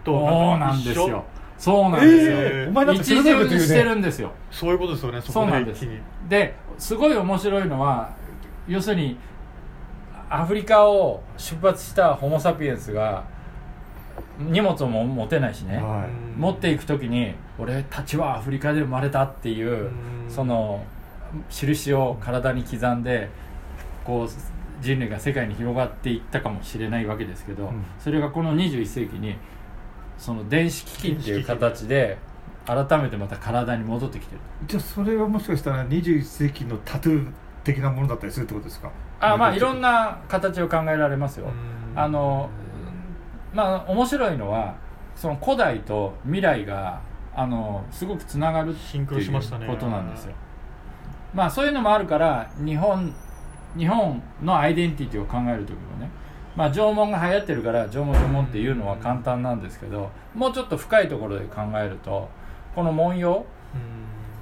[0.04, 1.24] とそうなんですよ。
[1.58, 2.68] そうなんですよ、えー。
[2.68, 3.48] お前一鋭いこと言うね。
[3.48, 5.84] 巡してるんですよそういうことですよねそうなんです。
[6.28, 8.14] ですごい面白いのは
[8.68, 9.18] 要するに
[10.30, 13.24] アフリカを出発したホモ・サピエンスが
[14.38, 16.38] 荷物も持てないしね、はい。
[16.38, 19.90] 持っていく時に俺たちはアフリカで生まれたっていううん。
[20.28, 20.84] その
[21.50, 23.28] 印を体に刻んで
[24.04, 24.28] こう
[24.80, 27.84] 人類が世界に広がっていったかもしれないわけですけど、ん。
[27.98, 29.36] それがこの21世紀に
[30.16, 32.18] その電子機器っていう形で
[32.64, 34.40] 改めてまた体に戻ってきてる。
[34.66, 37.32] じゃあそれはもしかしたら21世紀のタトゥー
[37.64, 38.90] 的なものだったりするってことですか？
[39.20, 41.46] あまあいろんな形を考えられますよ。
[41.46, 41.98] うん。
[41.98, 42.48] あの
[43.52, 44.74] まあ面白いのは
[45.14, 47.00] その古代と未来が
[47.34, 50.34] あのすごくつながるっていうことなんですよ。
[51.34, 53.14] まあそういうのもあるから日本
[53.76, 56.10] 日本のアイデンティティを考える時もね
[56.56, 62.28] まあ縄文が流行ってるから縄文縄文っていうのは簡単なんですけどもうちょっと深いところで考えると
[62.74, 63.44] この文様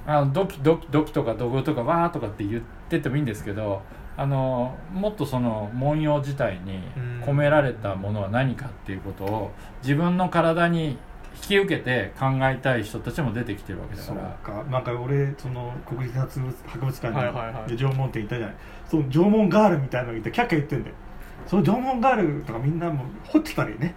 [0.07, 3.81] あのドキドキドキとかドグとかわーとかって言っててもいいんですけど
[4.17, 6.81] あのもっとその文様自体に
[7.23, 9.51] 込められたものは何かっていうことを
[9.83, 10.97] 自分の体に
[11.35, 14.23] 引き受けて考えたい人たちも出てきてるわけだそうか。
[14.23, 14.29] ら
[14.63, 17.69] かなんか俺その国立博物館はいはいはい。
[17.69, 18.55] で縄文って言ったじゃない。
[18.89, 20.95] その縄文ガールみたいなの言ってキャッキャ言ってんだよ。
[21.45, 23.93] その縄文ガールとかみんなもう掘ってたりね。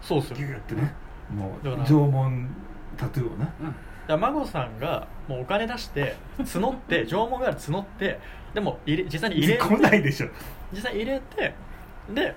[0.00, 0.36] そうですよ。
[0.38, 0.94] ギューってね。
[1.34, 2.48] もうだから縄文
[2.96, 3.52] タトゥーをね。
[4.08, 8.18] だから孫さんがもうお金出して募って縄文ガール募って
[8.54, 10.28] でも入れ実際に入れ来ないでしょ。
[10.72, 11.54] 実際に入れて
[12.14, 12.34] で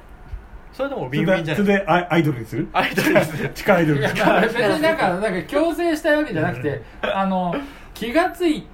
[0.72, 1.46] それでもウンウィンじゃない。
[1.46, 2.56] でそれでアイアイドルにす？
[2.56, 3.50] るアイドルです。
[3.54, 7.56] 地下アイドルいや地まあ下別になんかなんか強制したいわけじゃなくてあの
[7.94, 8.68] 気がつい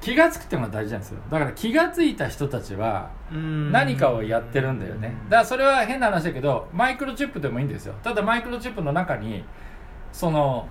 [0.00, 1.18] 気がつくっていうのが大事なんですよ。
[1.30, 5.14] だから気がついた人たちは何かをやってるんだよね。
[5.28, 7.94] だからそれは変な話だけどマイクロチップでもいいんですよ。
[8.02, 9.44] ただマイクロチップの中に
[10.12, 10.66] その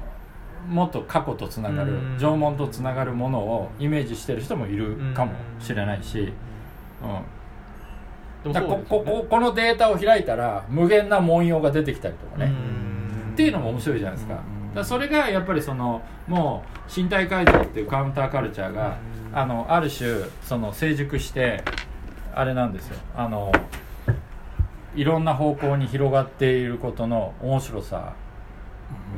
[0.68, 2.18] もっと過去とつながるうん。
[2.20, 6.34] 縄文とつながるものをイメージしてる人もいるかもしれないし、
[8.46, 12.54] うん、だからここここのデータを開いたら無限な文様が出てきたりとかね、
[13.34, 14.40] っていうのも面白いじゃないですか,、
[14.76, 18.98] だそれがやっぱりそのもう身体改造っていうカウンターカルチャーが、
[19.34, 21.64] あのある種その成熟して
[22.34, 22.98] あれなんですよ。
[23.16, 23.52] あの
[24.96, 28.14] いろんな方向に広がっていることの面白さ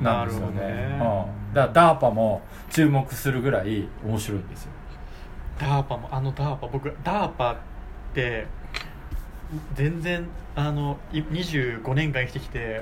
[0.01, 0.59] なんですよね。
[0.59, 1.27] なるほどね。
[1.49, 4.71] うん、だから DARPA も注目するぐらい面白いんですよ。
[5.59, 7.55] ダーパもあのダーパ僕ダーパっ
[8.13, 8.47] て
[9.75, 12.81] 全然あのい25年間生きてきて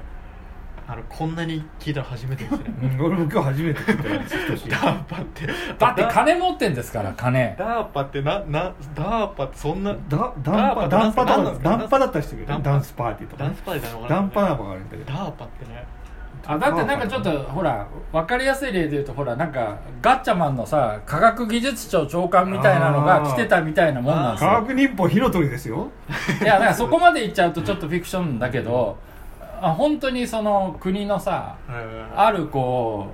[0.88, 2.64] あのこんなに聞いたの初めてですね。
[2.98, 5.46] うん俺も今日初めて聞いたんですダーパって。
[5.46, 5.54] だ
[5.92, 7.56] ってダ金持ってんですから金。
[7.60, 11.38] ダーパってななダーパってそんなだダンパダンパダ
[11.76, 13.44] ンパだったりしてるダンパダンスパーティーとか。
[13.44, 15.86] ねダンスパーティーなのかダンパなのか分かるんだけどダーパってね
[16.46, 25.90] あだってなんかちょっとほら分かりやすい例で言うとほらなんかガッチャマンのさ科学技術庁長官みたいなのが来てたみたいなもんなんです科よ学忍法火の鳥ですよ。
[26.42, 28.98] いやだからそこまで言っちゃうとちょっとフィクションだけど
[29.62, 31.56] あ本当にその国のさ
[32.16, 33.08] あるこ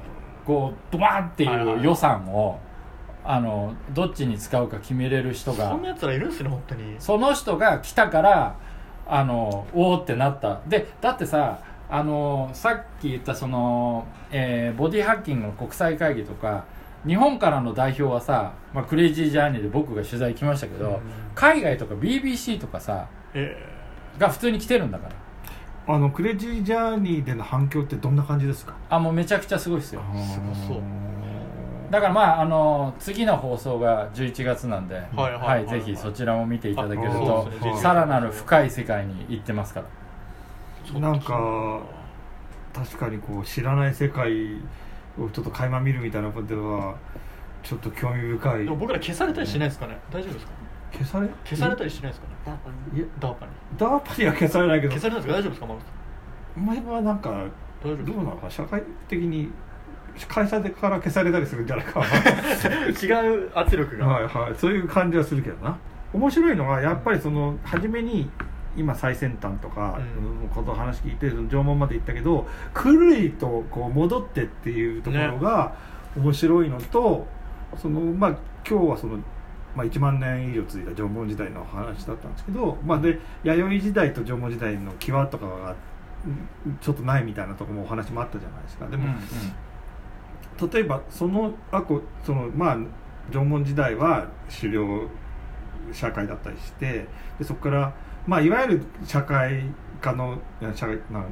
[0.43, 2.59] うこうドバーンっていう予算を
[3.23, 6.95] あのどっちに使うか決めれる人がそんなやつらいるんですね本当に。
[6.99, 8.55] その人が来たから
[9.07, 10.61] あのおおってなった。
[10.67, 11.59] でだってさ
[11.89, 16.65] あのさっき言ったその、えーボディハッキングの国際会議とか
[17.06, 21.00] 日本からの代表はさ、まあ、クレイジージャーニーで僕が取材行きましたけど、
[21.36, 23.56] 海外とか BBC とかさえ
[24.17, 25.15] が普通に来てるんだから。
[25.88, 28.74] あのクレイジージャーニーでの反響ってどんな感じですか？
[28.89, 30.02] あもうめちゃくちゃすごいですよ。
[30.34, 30.82] すごそう。
[31.91, 39.86] だからまああの次の放送が11月なんで、はいはいはいぜひそちらも見ていただけるあとさらなる深い世界に行ってますから。
[39.86, 39.89] ー
[41.00, 41.82] なんか
[42.74, 44.56] 確かにこう知らない世界
[45.19, 46.95] をちょっと垣間見るみたいなことでは
[47.63, 48.65] ちょっと興味深い。
[48.65, 49.98] 僕ら消されたりしないですかね？
[50.12, 50.52] 大丈夫ですか？
[50.93, 51.28] 消され？
[51.45, 52.34] 消されたりしないですかね？
[52.45, 53.52] ダーパにいやダーパに。
[53.78, 54.93] ダーパには消されないけど。
[54.93, 55.39] 消されないですか？
[55.39, 57.30] 大丈夫ですかマル前はなんか
[57.84, 58.36] 大丈夫どうなの？
[58.38, 59.50] か社会的に
[60.28, 62.00] 会社でから消されたりするんじゃないか。
[62.02, 62.06] な
[62.88, 64.08] 違う圧力が。
[64.08, 64.56] はいはい。
[64.56, 65.78] そういう感じはするけどな。
[66.13, 68.30] 面白いのはやっぱりその初めに
[68.75, 70.41] 今最先端とかうん。
[70.41, 75.75] のことを話聞いて縄文まで行ったけど狂いとこう戻ってっていうところが
[76.15, 77.27] 面白いのと、
[77.77, 78.29] そのまあ
[78.67, 79.17] 今日はその、
[79.75, 85.75] まあ、1万年以上続いた縄文時代の話だったんですけど、まあ、で弥生時代と縄文時代の際とかが
[86.25, 88.88] うんちょっとないみたいなところもお話もあったじゃないですか。
[88.88, 89.13] でも、
[90.71, 92.77] 例えばそのあこそのまあ
[93.31, 95.07] 縄文時代は狩猟
[95.91, 97.07] 社会だったりして
[97.38, 97.93] でそこから、
[98.27, 99.63] まあ、いわゆる社会
[100.01, 100.39] 科の
[100.75, 101.23] 社会な、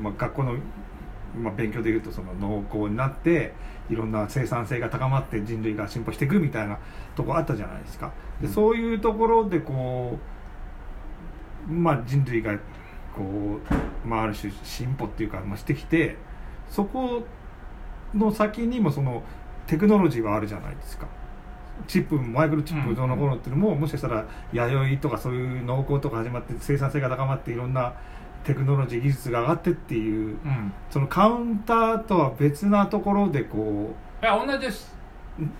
[0.00, 0.56] まあ、学校の、
[1.36, 3.52] まあ、勉強でいうとその農耕になって
[3.90, 6.78] いろんな生産性が高まって人類が進歩していくみたいな
[7.16, 8.12] とこあったじゃないですか。
[8.40, 10.18] でうんそういうところでこ
[11.68, 12.56] う、まあ、人類が
[13.14, 13.58] こ
[14.04, 16.16] う、まあ、ある種進歩っていうか、まあ、してきて
[16.70, 17.22] そこ
[18.14, 19.22] の先にもその
[19.66, 21.06] テクノロジーはあるじゃないですか
[21.86, 27.94] チップマイクロチップどうのこうのっていうのも、もしかしたら弥生とかそういう農耕とか始まって生産性が高まっていろんな
[28.44, 30.50] テクノロジー技術が上がってっていううん。
[30.50, 34.94] うんそのカウンターとは別なところでこいや同じです。
[35.38, 35.50] うん。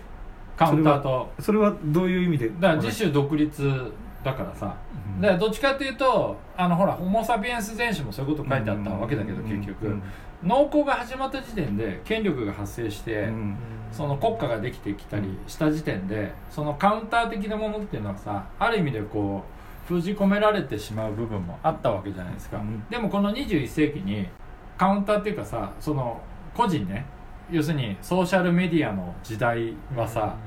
[0.57, 1.31] カウンターと。
[1.37, 2.49] うそれはどういう意味で？
[2.49, 4.75] だから自主独立だからさ、
[5.15, 5.21] うん。
[5.21, 10.03] だからどっちかっていうとあのほらホモ・サピエンス全史もそういうこと書いてあったわけだけど、結局、うん
[10.43, 13.57] 農耕が始まった時点で権力が発生して、うん。
[13.91, 19.43] その国家ができてきたりした時点でそのカウンター的なものっていうのはさある意味でこ
[19.85, 22.85] う封じ込められてしまう部分もあったわけじゃないですか、うん。
[22.89, 24.29] でもこの21世紀に
[24.77, 26.21] カウンターっていうかさその
[26.55, 27.05] 個人ね
[27.51, 30.37] 要するにソーシャルメディアの時代はさ、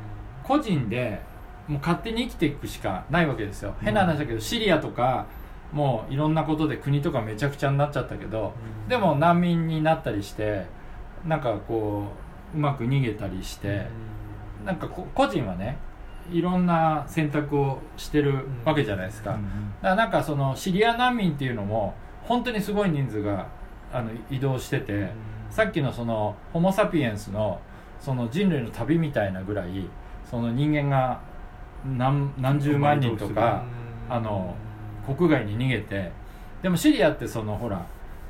[0.42, 1.20] 個人で
[1.68, 3.74] もう勝手に生きていくしかないわけですよ。
[3.82, 5.26] 変な話だけどシリアとか
[5.74, 8.52] もういろんなことで国とかめちゃくちゃになっちゃったけど、
[8.88, 10.66] でも難民になったりして
[11.26, 12.04] なんかこ
[12.54, 13.86] ううまく逃げたりして、
[14.64, 15.76] なんかこ個人はね
[16.30, 19.40] いろんな選択をしてるわけじゃないですか、だか
[19.82, 23.48] らなんかそのシリア難民っていうのも本当にすごい人数が
[23.92, 25.10] あの移動してて、
[25.50, 27.60] さっきのそのホモ・サピエンスの
[28.00, 29.88] その人類の旅みたいなぐらい
[30.30, 31.20] その人間が
[31.84, 33.64] 何何十万人とか
[34.08, 34.54] あの
[35.06, 36.10] 国外に逃げて
[36.62, 37.86] でもシリアってそのほら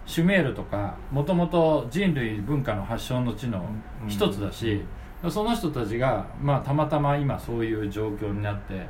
[0.06, 3.64] シュメールとかもともと人類文化の発祥の地の
[4.06, 4.82] 一つだし、
[5.30, 8.86] その人たちが、まあ、たまたま今そういう状況になって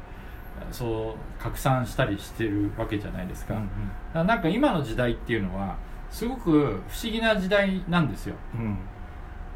[0.73, 3.67] そう拡散したりしてるわけじゃないですか,、だか
[4.15, 5.77] らなんか今の時代っていうのは
[6.11, 8.35] すごく不思議な時代なんですよ。
[8.55, 8.79] うん。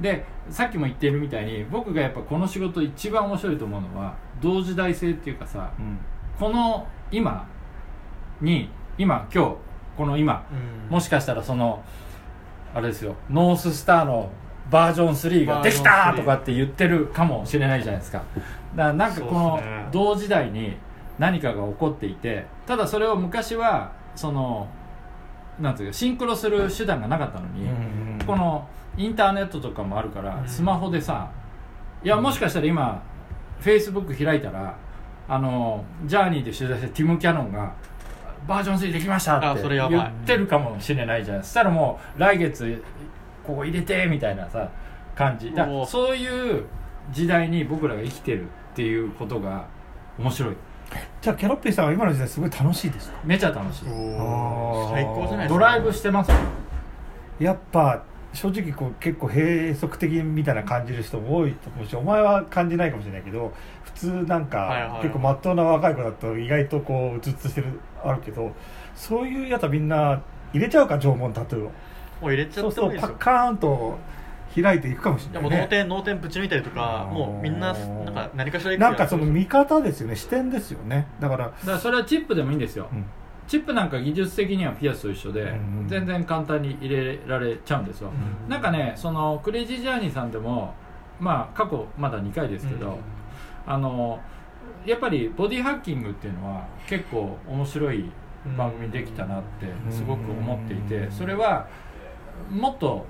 [0.01, 5.99] でさっきも言ってるみたいに僕がやっぱこの仕事一番面白いと思うのは同時代性っていうかさうん。
[6.39, 7.49] この今
[8.41, 9.57] に今今日
[9.97, 10.91] この今うん。
[10.91, 11.83] もしかしたらその
[12.75, 14.31] あれですよノーススターの
[14.71, 18.23] バージョン3ができバージョン3たとかって言ってるかもしれないじゃないですか。
[18.77, 20.77] だからなんかこの同時代に
[21.19, 24.69] 何かが起こっていてただそれを昔はその
[25.59, 30.49] なんていうかシンクロする手段がなかったのに、うんこのインターネットとかもあるから、うん。
[30.49, 31.31] スマホでさ
[32.05, 33.03] いやもしかしたら今
[33.61, 34.77] フェイスブック開いたら
[35.29, 37.75] あのジャーニーで取材したティム・キャノンが
[38.49, 39.93] バージョン3できましたあってそれやばい。
[39.93, 41.43] 言ってるかもしれないじゃん。
[41.45, 42.83] そしたらもう来月
[43.47, 44.69] ここ入れてみたいなさ
[45.15, 45.53] 感じ。
[45.53, 46.65] だそういう
[47.13, 49.67] 時代に僕らが生きてるっていうことが
[50.19, 50.57] 面白い。
[51.21, 53.19] じゃあキャロッピーさんは今の時代すごい楽しいですか？
[53.23, 53.85] めちゃ楽しい。
[53.85, 55.49] 最高じゃないですか。
[55.49, 56.31] ドライブしてます
[57.39, 63.53] やっぱ正直こう結構閉塞的みたいな感じる人も多いと思うしお前は感じないかもしれないけど
[63.85, 68.53] 普通なんか、結構まっとうな若い子だと意外とこううつうつしてるあるけど
[68.95, 71.73] そういうやつはみんな入れちゃうか縄文タトゥーを。
[72.21, 73.07] もう入れちゃってもいいですよ。
[73.07, 73.99] そうパッカーンと
[74.61, 81.07] 開いていくかもしれない、ね、でも脳天脳天ぶち抜いたりとかもうみんななんか何かしらなんかその見方ですよね視点ですよね。
[81.21, 83.05] だから、だからそれはチップでもいいんですよ、うん。
[83.47, 85.51] チップなんか技術的にはピアスと一緒で、うんう
[85.85, 85.89] ん。
[85.89, 90.75] 全然簡単に入れられちゃうんですよ、うんなんかねそのクレイジージャーニーさんでも
[91.21, 92.99] まあ過去まだ2回ですけど、
[93.67, 94.19] あの
[94.87, 98.11] やっぱりボディハッキングっていうのは結構面白い
[98.57, 101.69] 番組できたなってすごく思っていてうんそれは
[102.51, 103.05] もっと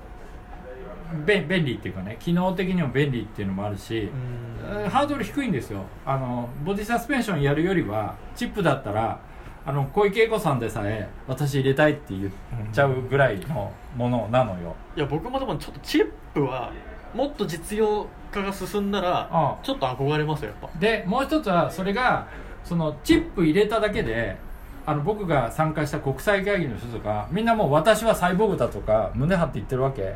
[1.25, 5.83] べ便利っていうかね機能的にも便利っていうのもあるし、えーハードル低いんですよ。
[6.05, 9.19] あのボディサスペンションやるよりはチップだったら
[9.65, 12.31] あの小池栄子さんでさえ私入れたいって言っ
[12.71, 16.71] ちゃうぐらいのものなのよ、いや僕もでもちょっとチップは
[17.13, 20.79] もっと実用化が進んだらあちょっと憧れますよやっぱ。
[20.79, 22.27] でもう一つはそれが
[22.63, 24.37] そのチップ入れただけで
[24.85, 30.15] あの僕が参加した国際会議の人とかみんなもう私はサイボーグだとか胸張って言ってるわけ、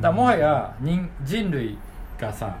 [0.00, 1.78] だもはや人人類
[2.18, 2.56] がさ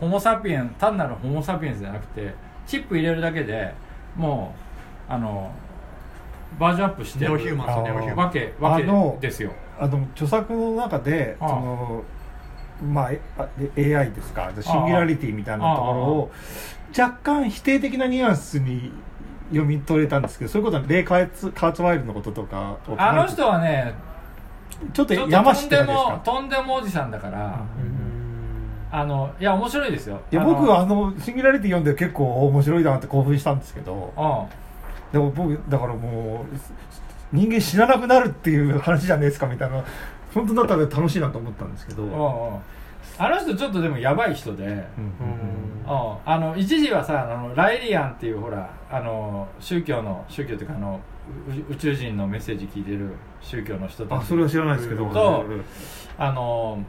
[0.00, 2.34] ホモ・サピエン単なるホモ・サピエンスじゃなくて
[2.66, 3.72] チップ入れるだけで
[4.16, 4.54] も
[5.08, 5.52] うあの
[6.58, 8.76] バージョンアップしてネオヒューマンとネオヒューマンわけわ
[9.20, 9.52] けですよ。
[9.78, 11.48] あの著作の中でああ。
[11.48, 12.04] その
[12.82, 14.50] まあ AI ですか？
[14.60, 16.30] シンギュラリティみたいなところを
[16.98, 18.92] 若干否定的なニュアンスに
[19.50, 23.94] 読み取れたんですけどそういうことはレイ・カーツカーツワイルのこととかをあの人はね
[24.92, 25.76] ちょっと山とんで
[26.24, 27.60] とんでもおじさんだから、
[28.90, 30.20] あのいや面白いですよ。
[30.32, 34.20] いや僕はあのシンギュラリティ読んで結構面白いなって興奮したんですけどう
[35.10, 36.56] んでも僕だからもう
[37.32, 39.46] 人間死ななくなるっていう話じゃねえですか？
[39.46, 39.84] みたいな
[40.34, 42.60] 本当だったら楽しいなと思ったんですけど、
[43.18, 44.70] あの人ちょっとでもやばい人で、うん。
[44.70, 44.78] うん。
[44.78, 44.86] うん。
[46.24, 51.00] あの一時はさあのライリアンっていうほらあの宗教の宗教っていうかあの
[51.68, 54.18] う宇宙人のメッセージ聞いてる宗教の人たち。
[54.20, 55.64] あそれは知らないですけど、とうん
[56.18, 56.82] あの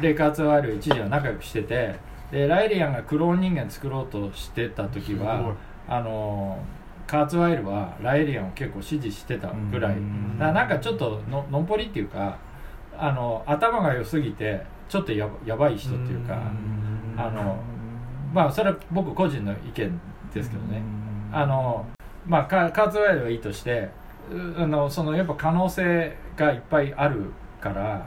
[0.00, 2.14] レイカーツワイル一時は仲良くしてて。
[2.32, 5.54] でライリアンがクローン人間作ろうとしてた時は
[5.86, 6.58] あの
[7.06, 9.96] カーツワイルはライリアンを結構支持してたぐらい。
[9.96, 10.38] うん。
[10.38, 12.38] だからなんかちょっとののんぽりっていうか
[12.98, 17.20] あの頭が良すぎてちょっとやばやばい人っていうかうん。
[17.20, 17.58] あの
[18.32, 20.00] まあそれは僕個人の意見
[20.32, 20.82] ですけどね。
[21.32, 21.86] あの
[22.26, 23.90] まあカカーツワイルはいいとして
[24.30, 28.06] うあのそのやっぱ可能性がいっぱいあるからだか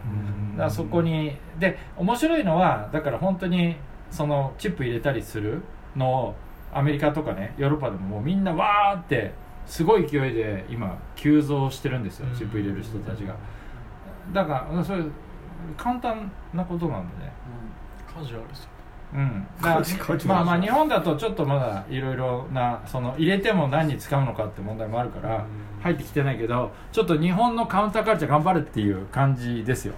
[0.57, 3.75] らそこにで面白いのはだから本当に
[4.11, 5.61] そのチップ入れたりする
[5.95, 6.35] のを
[6.73, 9.33] アメリカとかねヨーロッパでももうみんなわーって
[9.65, 13.35] すごい勢いで今急増してるんですよチップ入れる人たちが
[14.33, 15.03] だからそれ
[15.75, 17.31] 簡単なことなんでね。
[18.13, 18.69] カジュアルですよ
[19.13, 19.47] うん、
[20.25, 25.45] まあまあ日本だとちょっとまだいろいろなその入れても何に使うのかって問題もあるから
[25.81, 29.93] 入ってきてないけどちょっと日本のカウンターカルチャー頑張るっていう感じですよ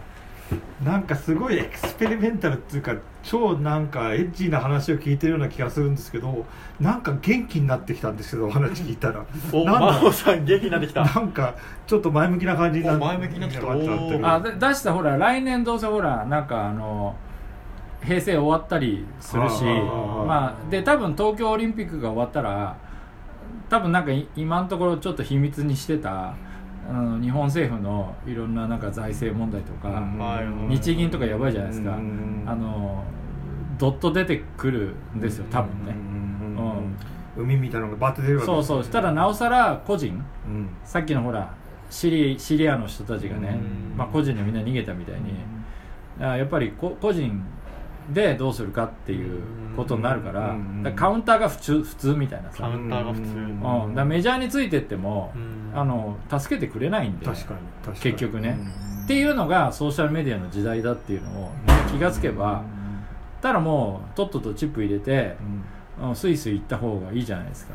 [0.83, 6.45] なんかすごいエクスペリメンタルっていうか超なんかエッジーな話を聞いてるような気がするんですけど
[6.79, 9.25] なんか元気になってきたんですけどお話聞いたら。
[9.51, 11.03] おなんだ真央さん元気になってきた。
[11.03, 11.55] なんか
[11.85, 14.23] ちょっと前向きな感じになお前向きになってきた感じになってる。
[14.23, 17.15] おあで出したほら来年どうせほらなんかあの
[18.01, 22.77] 平成終わったりするしまあで多分東京オリンピックが終わったら
[23.69, 26.33] 多分なんかい今のところちょっと秘密にしてた
[26.89, 30.75] あの日本政府のいろんななんか財政問題とか、はい。
[30.75, 32.43] 日銀とかやばいじゃないですか、うん。
[32.47, 33.03] あの
[33.77, 35.93] どっと出てくるんですよ多分ね、
[37.37, 37.43] うん。
[37.43, 38.83] 海みたいなのがバッて出るわけそうそう。
[38.83, 40.69] したらなおさら個人うん。
[40.83, 41.53] さっきのほら
[41.91, 43.97] シリシリアの人たちがね、うん。
[43.97, 45.33] まあ、個人でみんな逃げたみたいに
[46.19, 47.41] あやっぱりこ個人
[48.13, 49.41] でどうするかっていう
[49.75, 50.55] ことになるから
[50.95, 55.59] カウンターが普通普通みたいなさ、カウンターが普通うんうん、だメジャーについてっても、うん。
[55.75, 57.99] あの助けてくれないんで確かに確かに。
[57.99, 58.57] 結局ね。
[58.59, 59.03] うん。
[59.05, 61.51] っていうのがソーシャルメディアの時代だっていうのを
[61.91, 62.63] 気がつけば
[63.41, 65.35] たらもうとっととチップ入れて
[66.13, 67.73] スイスイ行った方がいいじゃないですか。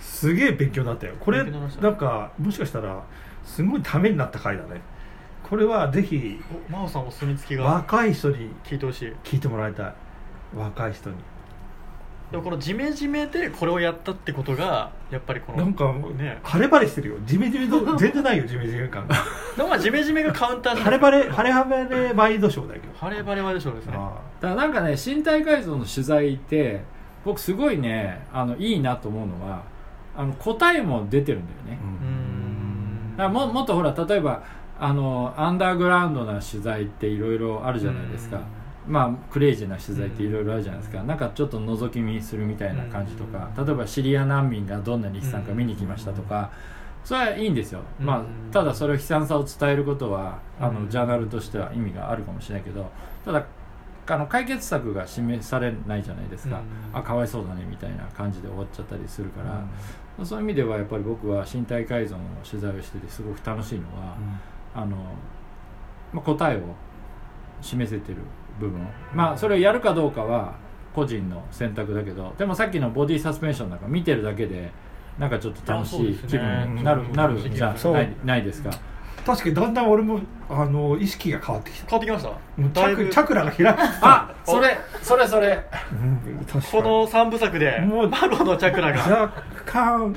[0.00, 1.14] すげえ勉強になったよ。
[1.20, 3.02] これなんかもしかしたら
[3.44, 4.80] すごいためになった回だね
[5.44, 9.12] これはぜひお真央さんお墨付きが若い人に聞いてほしい。
[9.22, 9.94] 聞いてもらいたい。
[10.56, 11.16] 若い人に。
[12.30, 16.40] でもこのジメジメでこれをやったってことがやっぱりこのなんかね。
[16.42, 17.16] 晴れ晴れしてるよ。
[17.26, 19.14] ジメジメと全然ないよジメジメ感が。
[19.56, 22.86] でもまあジメジメがカウンター晴れ晴れ晴れ晴れワイドショーだけど。
[22.98, 23.92] 晴れ晴れはでしょうですね。
[23.96, 26.82] あだからなんかね身体改造の取材って
[27.22, 29.62] 僕すごいねあのいいなと思うのは
[30.16, 31.78] あの答えも出てるんだよね。
[31.80, 33.16] ー、うーん。
[33.18, 34.42] だからももっとほら例えば
[34.78, 38.40] あのアンダーグラウンドな取材っていろいろあるじゃないですか、
[38.86, 46.50] まあクレイジーな取材っていろいろあるじゃないですか、なんかちょっと覗き見するみたいな感じとか、例えばシリア難民がどんな日産か見に来ましたとか、
[47.04, 48.06] それはいいんですよ、うん。
[48.06, 50.74] まあ、ただそれを悲惨さを伝えることはあうん。
[50.84, 52.90] のジャーナルとしては意味があるかもしれないけど
[53.24, 53.44] ただ
[54.06, 56.62] あの解決策が示されないじゃないですか、
[56.92, 56.98] うん。
[56.98, 59.42] あかわいそうだねみたいな感じで終わっちゃったりするか
[60.18, 64.16] ら、そういう意味ではやっぱり僕は身体改造の取材をしててすごく楽しいのは、
[64.74, 64.96] あの、
[66.12, 66.60] まあ、答えを
[67.60, 68.18] 示せてる
[68.60, 68.80] 部分。
[69.14, 70.54] まあそれをやるかどうかは
[70.94, 74.70] 個人の選択だけどでもさっきのボディサスペンションなんか見てるだけで
[75.18, 77.38] なんかちょっと楽しい気分になる,、うんなる。
[77.50, 78.70] じゃないないですか？
[79.26, 80.20] 確かにだんだん俺も
[80.50, 81.86] あの意識が変わってきた。
[81.90, 82.80] 変わってきました？
[82.82, 83.78] チャクチャクラが開く。
[84.02, 85.66] あそれそれそれ。
[85.92, 88.98] うんこの三部作でもうマロのチャクラが。
[89.00, 89.32] 若
[89.64, 90.14] 干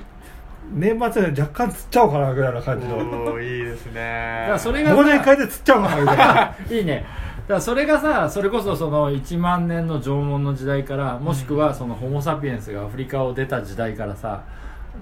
[0.74, 2.98] 年末で若干釣っちゃおうかなぐらいな感じの。
[2.98, 7.06] おーいいですだかねらそれが忘年会で釣っちゃおうかなぐらいいいね。
[7.48, 14.44] だからそれがさそれこそその1万年の縄文の時代からもしくはそのホモ・サピエンスがアフリカを出た時代からさ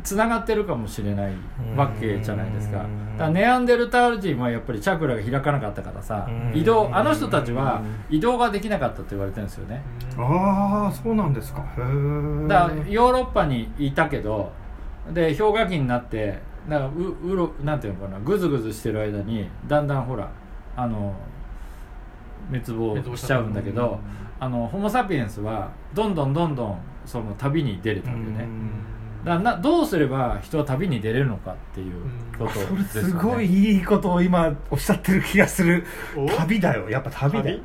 [0.04, 1.32] つながってるかもしれない
[1.76, 2.78] わけじゃないですか。
[2.78, 6.52] だからネアンデルタール人はやっぱりチャクラが開かなかったからさうん。
[6.54, 9.82] 移動あの人たちは移動ができなかったと言われてるんですよね。
[10.18, 11.62] ああそうなんですか。
[11.62, 14.52] へえだからヨーロッパにいたけど
[15.14, 16.40] で氷河期になって
[16.70, 16.92] だからう
[17.24, 20.30] うろなんていうのかなグズグズしてる間にだんだんほら
[20.76, 21.14] あの
[22.50, 24.00] 滅亡しちゃうんだけど
[24.40, 28.48] あのホモ・サピエンスはどんどんどんどんその旅に出れたわけよね
[29.24, 31.94] だなどうすれば人は旅に出れるのかっていう
[32.38, 33.10] ことそれですよね。
[33.10, 35.84] すごいいいことを今おっしゃってる気がする。
[36.16, 36.28] お？
[36.28, 36.88] 旅だよ。
[36.92, 37.60] やっぱ旅だよ。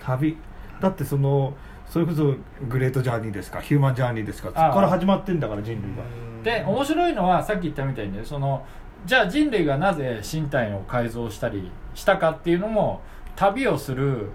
[0.00, 0.38] 旅？
[0.80, 1.52] だってその
[1.86, 2.34] それこそ
[2.70, 3.60] グレートジャーニーですか？
[3.60, 4.48] ヒューマンジャーニーですか？
[4.48, 6.02] そこから始まってんだから人類が
[6.42, 8.64] で面白いのはさっき言ったみたいにねその
[9.06, 13.00] じゃあ人類がなぜ身体を改造したりしたかっていうのも
[13.36, 14.30] 旅をする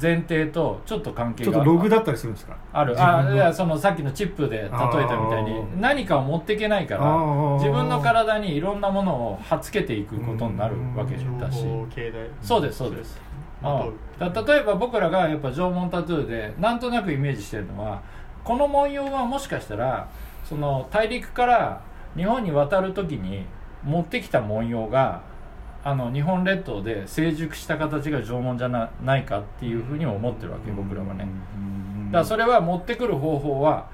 [0.00, 2.56] 前提とちょっと関係ちょっがとログだったりするんですか？
[2.72, 3.00] ある。
[3.00, 7.04] あいやそのさっきのチップで例えたみたいに何かを持っていけないから
[7.58, 11.64] 自分の体にいろんなものをはっつけていくことになるわけだし。
[12.42, 13.20] そうですそうです。
[13.62, 13.86] あ
[14.20, 14.32] うん。
[14.32, 18.02] だ例えば僕らがやっぱ縄文タトゥーでなんとなくイメージしてるのは
[18.42, 20.08] この文様はもしかしたら
[20.44, 21.80] その大陸から
[22.16, 23.44] 日本に渡る時に
[23.82, 25.22] 持ってきた文様が
[25.82, 31.26] あの日本列島で成熟した形が縄文じゃなないかっていうふうに思ってるわけ僕らはね。
[32.06, 33.88] だからそれは持ってくる方法は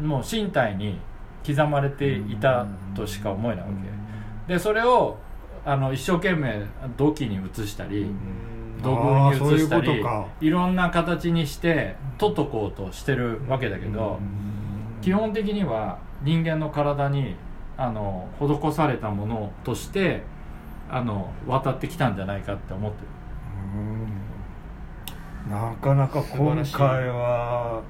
[0.00, 0.98] もう身体に
[1.44, 3.70] 刻まれていたとしか思えないわ
[4.46, 4.52] け。
[4.54, 5.18] でそれを
[5.64, 6.62] あの一生懸命
[6.96, 8.06] 土器に移したり
[8.82, 10.26] 土偶に移したりことか。
[10.40, 14.20] いろんな形にして取っとこうとしてるわけだけど
[15.02, 17.34] 基本的には人間の体に
[17.76, 20.22] あの施されたものとして
[20.90, 23.08] あの渡ってきたんじゃないかって思ってる。
[25.46, 25.50] うん。
[25.50, 27.82] なかなか今回は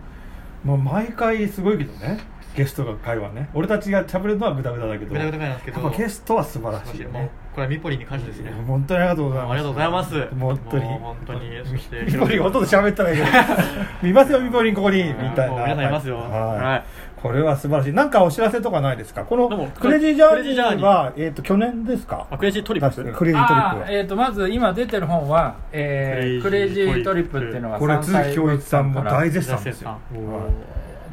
[0.65, 2.21] もう毎回すごいけどね。
[2.55, 3.49] ゲストが会話ね。
[3.55, 5.13] 俺たちがしゃべるのはグダグダだけど。
[5.13, 5.91] グダグダなんですけど。
[5.91, 7.31] ゲストは素晴らしいよもうね。
[7.55, 8.53] これはミポリンに感謝ですね。
[8.67, 9.53] 本当にありがとうございます。
[9.53, 10.29] ありがとうございます。
[10.39, 10.85] 本当に。
[10.85, 13.29] 本当にそしてミポリン音で喋ったらいいけど。
[14.03, 15.03] 見ますよミポリンここに。
[15.03, 15.63] みたいな。
[15.63, 16.19] 皆さんいますよ。
[16.19, 16.31] はい。
[16.31, 16.85] はい
[17.23, 17.93] これは素晴らしい。
[17.93, 19.25] なんかお知らせとかないですか？
[19.25, 22.27] このクレイジージャーニーは、えー、と去年ですか？
[22.31, 23.13] あクレイジートリップ。
[23.13, 23.79] クレイジートリップ。
[23.81, 29.99] はあーえー、とまず今出てる本は「えー、クレイジートリップ」っていうのがこれ3歳鈴木恭一さんも大絶賛絶ですよ。
[30.13, 30.19] 賛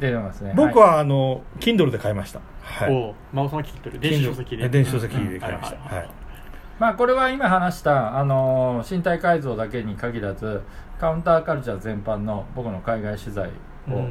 [0.00, 0.52] 出てますね。
[0.56, 2.40] 僕はあの Kindle で買いました。
[2.62, 2.92] はい。
[2.92, 4.00] お真央さんが聞いてる。
[4.00, 4.64] 電子書籍で。
[4.64, 5.94] Kindle 電子書籍で買いました。
[5.94, 6.08] はい。
[6.78, 10.62] まあ、これは今話した、あのー身体改造だけに限らず
[10.98, 13.50] カウンターカルチャー全般の僕の海外取材
[13.90, 14.06] を、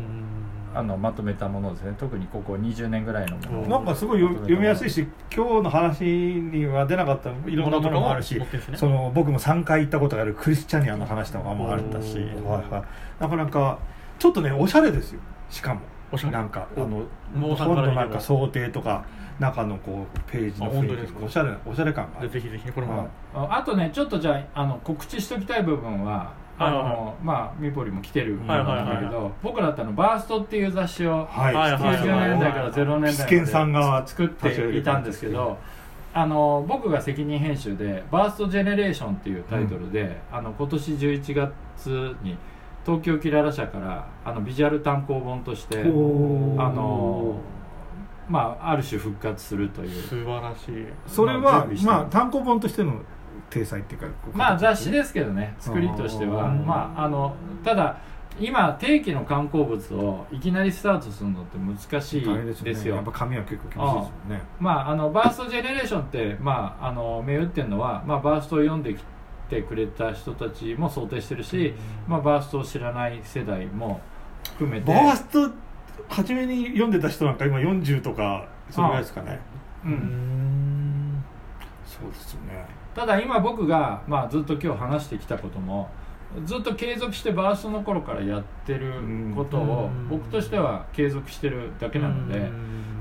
[0.73, 1.95] あのまとめたものですね。
[1.97, 3.61] 特にここ20年ぐらいのもの。
[3.63, 8.47] をなんかすごいよ読みやすいし今日の話には出なかったいろんなものもあるしね。
[8.75, 12.85] その僕も3回行ったことがあるクリスチャニアの話とかもあったし、はいは
[13.19, 13.79] い、なかなか
[14.19, 15.19] ちょっとねおしゃれですよ。
[15.49, 15.81] しかも。
[16.11, 16.33] おしゃれ。
[16.33, 19.05] なんかあのもう本のなんか想定とか
[19.39, 21.25] 中のこうページのあ本当ですか？
[21.25, 26.95] おしゃれおしゃれ感があぜひぜひこれも、はいああとねちょっとじゃああの告知しときたい部分はあの、はいはい。
[26.97, 31.53] はまあミポリも来てるんはいだはいはいけど僕らってあのバーストっていう雑誌をはい。
[31.53, 31.97] はいはいはい。
[31.97, 35.57] 90年代から0年スケンさん代まがで作っていたんですけど。
[36.11, 42.35] あの僕が責任編集で「バーストジェネレーション」っていうタイトルで、あの今年11月に
[42.83, 47.35] 東京キララ社からあのビジュアル単行本としてあの
[48.27, 49.89] まあある種復活するという。
[50.01, 50.87] 素晴らしい。
[51.07, 52.93] それはまあ単行本としての
[53.49, 56.45] 体裁っていうかまあ雑誌ですけどね作りとしては。
[56.45, 57.97] うんまああのただ
[58.39, 63.05] 今定期の観光物をいきなりスタートするのって難しいですですよよね。
[63.05, 64.41] やっぱ紙は結構厳しいですもんね。
[64.59, 69.03] まああのバーストジェネレーションってまああの銘打ってるのは、まあ、バーストを読んでき
[69.49, 71.73] てくれた人たちも想定してるし、
[72.07, 73.99] まあ、バーストを知らない世代も
[74.53, 74.93] 含めて。
[74.93, 75.51] バースト
[76.07, 79.39] 初めに読んでた人なんか今40とかそれぐらいですかね。
[79.83, 80.68] う、うんん
[82.01, 82.65] そうですよね。
[82.95, 85.89] ただ今僕が、まあ、ずっと今日話してきたことも
[86.45, 88.93] ずっと継続してバーストの頃からやってる
[89.35, 90.09] ことをうん。
[90.09, 92.49] 僕としては継続してるだけなので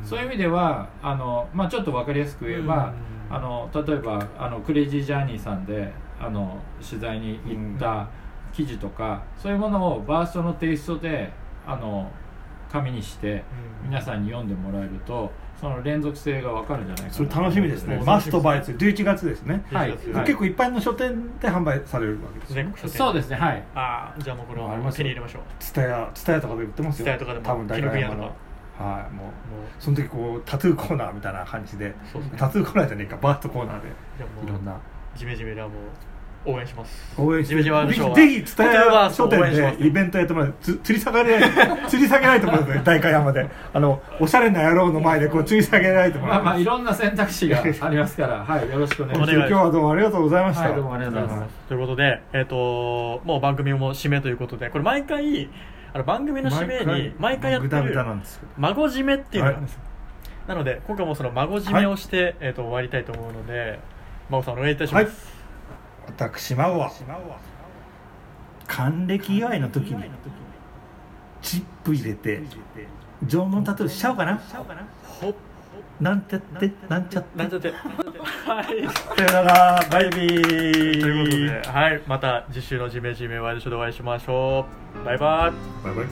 [0.04, 2.92] そういう意味ではあの、まあ、ちょっと分かりやすく言えば
[3.30, 3.36] うん。
[3.36, 8.08] あの例えばあのクレイジージャーニーさんであの取材に行った
[8.52, 11.30] 記事とかそういうものをバーストのテイストで
[11.66, 12.10] あの
[12.72, 13.44] 紙にして
[13.82, 15.30] 皆さんに読んでもらえると
[15.60, 17.12] その連続性が分かるんじゃないかな。
[17.12, 18.00] それ楽しみですね。
[18.04, 18.72] マストバイツ。
[18.72, 19.64] 11月ですね。
[19.72, 19.90] はい。
[19.90, 20.26] 11月はい。
[20.26, 23.36] 結構いっぱいの書店で販売されるわけです全国書店そうですね。
[23.36, 23.64] はい。
[23.74, 25.42] ああじゃあもうこれは手に入れましょう。
[25.58, 27.04] ツタヤツタヤとかで売ってますよ。
[27.04, 29.14] ツタヤとかでも多分大紀ノ国屋山のはい。
[29.14, 29.32] もうもう。
[29.80, 31.86] その時こうタトゥーコーナーみたいな感じで。
[31.86, 31.94] ね。
[32.36, 33.16] タトゥーコーナーじゃねえか。
[33.16, 33.88] バーストコーナーで。
[33.88, 34.80] いろんな。
[35.16, 35.72] ジメジメラボ
[36.44, 37.20] 応援します。
[37.20, 42.62] 応援してぜひツタホテルバヤースト書店でイベントやってもらってつ 吊り下げられない吊り下げないと思う。
[42.62, 43.48] んですね代官山で。
[43.72, 48.44] あのおしゃれな野郎の前でこう吊り下げないと思いまあまあいろんな選択肢がありますから。
[48.46, 49.32] はいよろしくお願いします。
[49.34, 51.54] 今日はどうもありがとうございました、はいどうもありがとうございます。
[51.68, 55.48] ということで、えっともう番組も締めということでこれ毎回
[55.92, 57.94] あの番組の締めに毎回やってる
[58.58, 59.80] 孫締めっていうのがあるんですよ、
[60.46, 63.78] なので今回もその孫締めをして、えっと終わりたいと思うので
[64.30, 65.37] 孫さんお願いいたします、
[66.16, 66.90] 私孫は
[68.66, 70.04] 還暦祝いの時に
[71.42, 72.42] チップ入れて
[73.26, 74.40] 縄文タトゥーしちゃおうかな。
[75.04, 75.34] ほっ
[76.00, 76.72] なんてって？
[76.88, 77.38] なんちゃって？
[77.38, 77.70] なんちゃって。
[77.70, 78.66] はい。
[79.16, 79.86] さよなら。
[79.90, 81.00] バイビー。
[81.00, 84.66] ということで、はい、また次週のジメジメワイドショーでお会いしましょ
[85.02, 85.04] う。
[85.04, 85.84] バイバイ。
[85.84, 86.06] バイバイ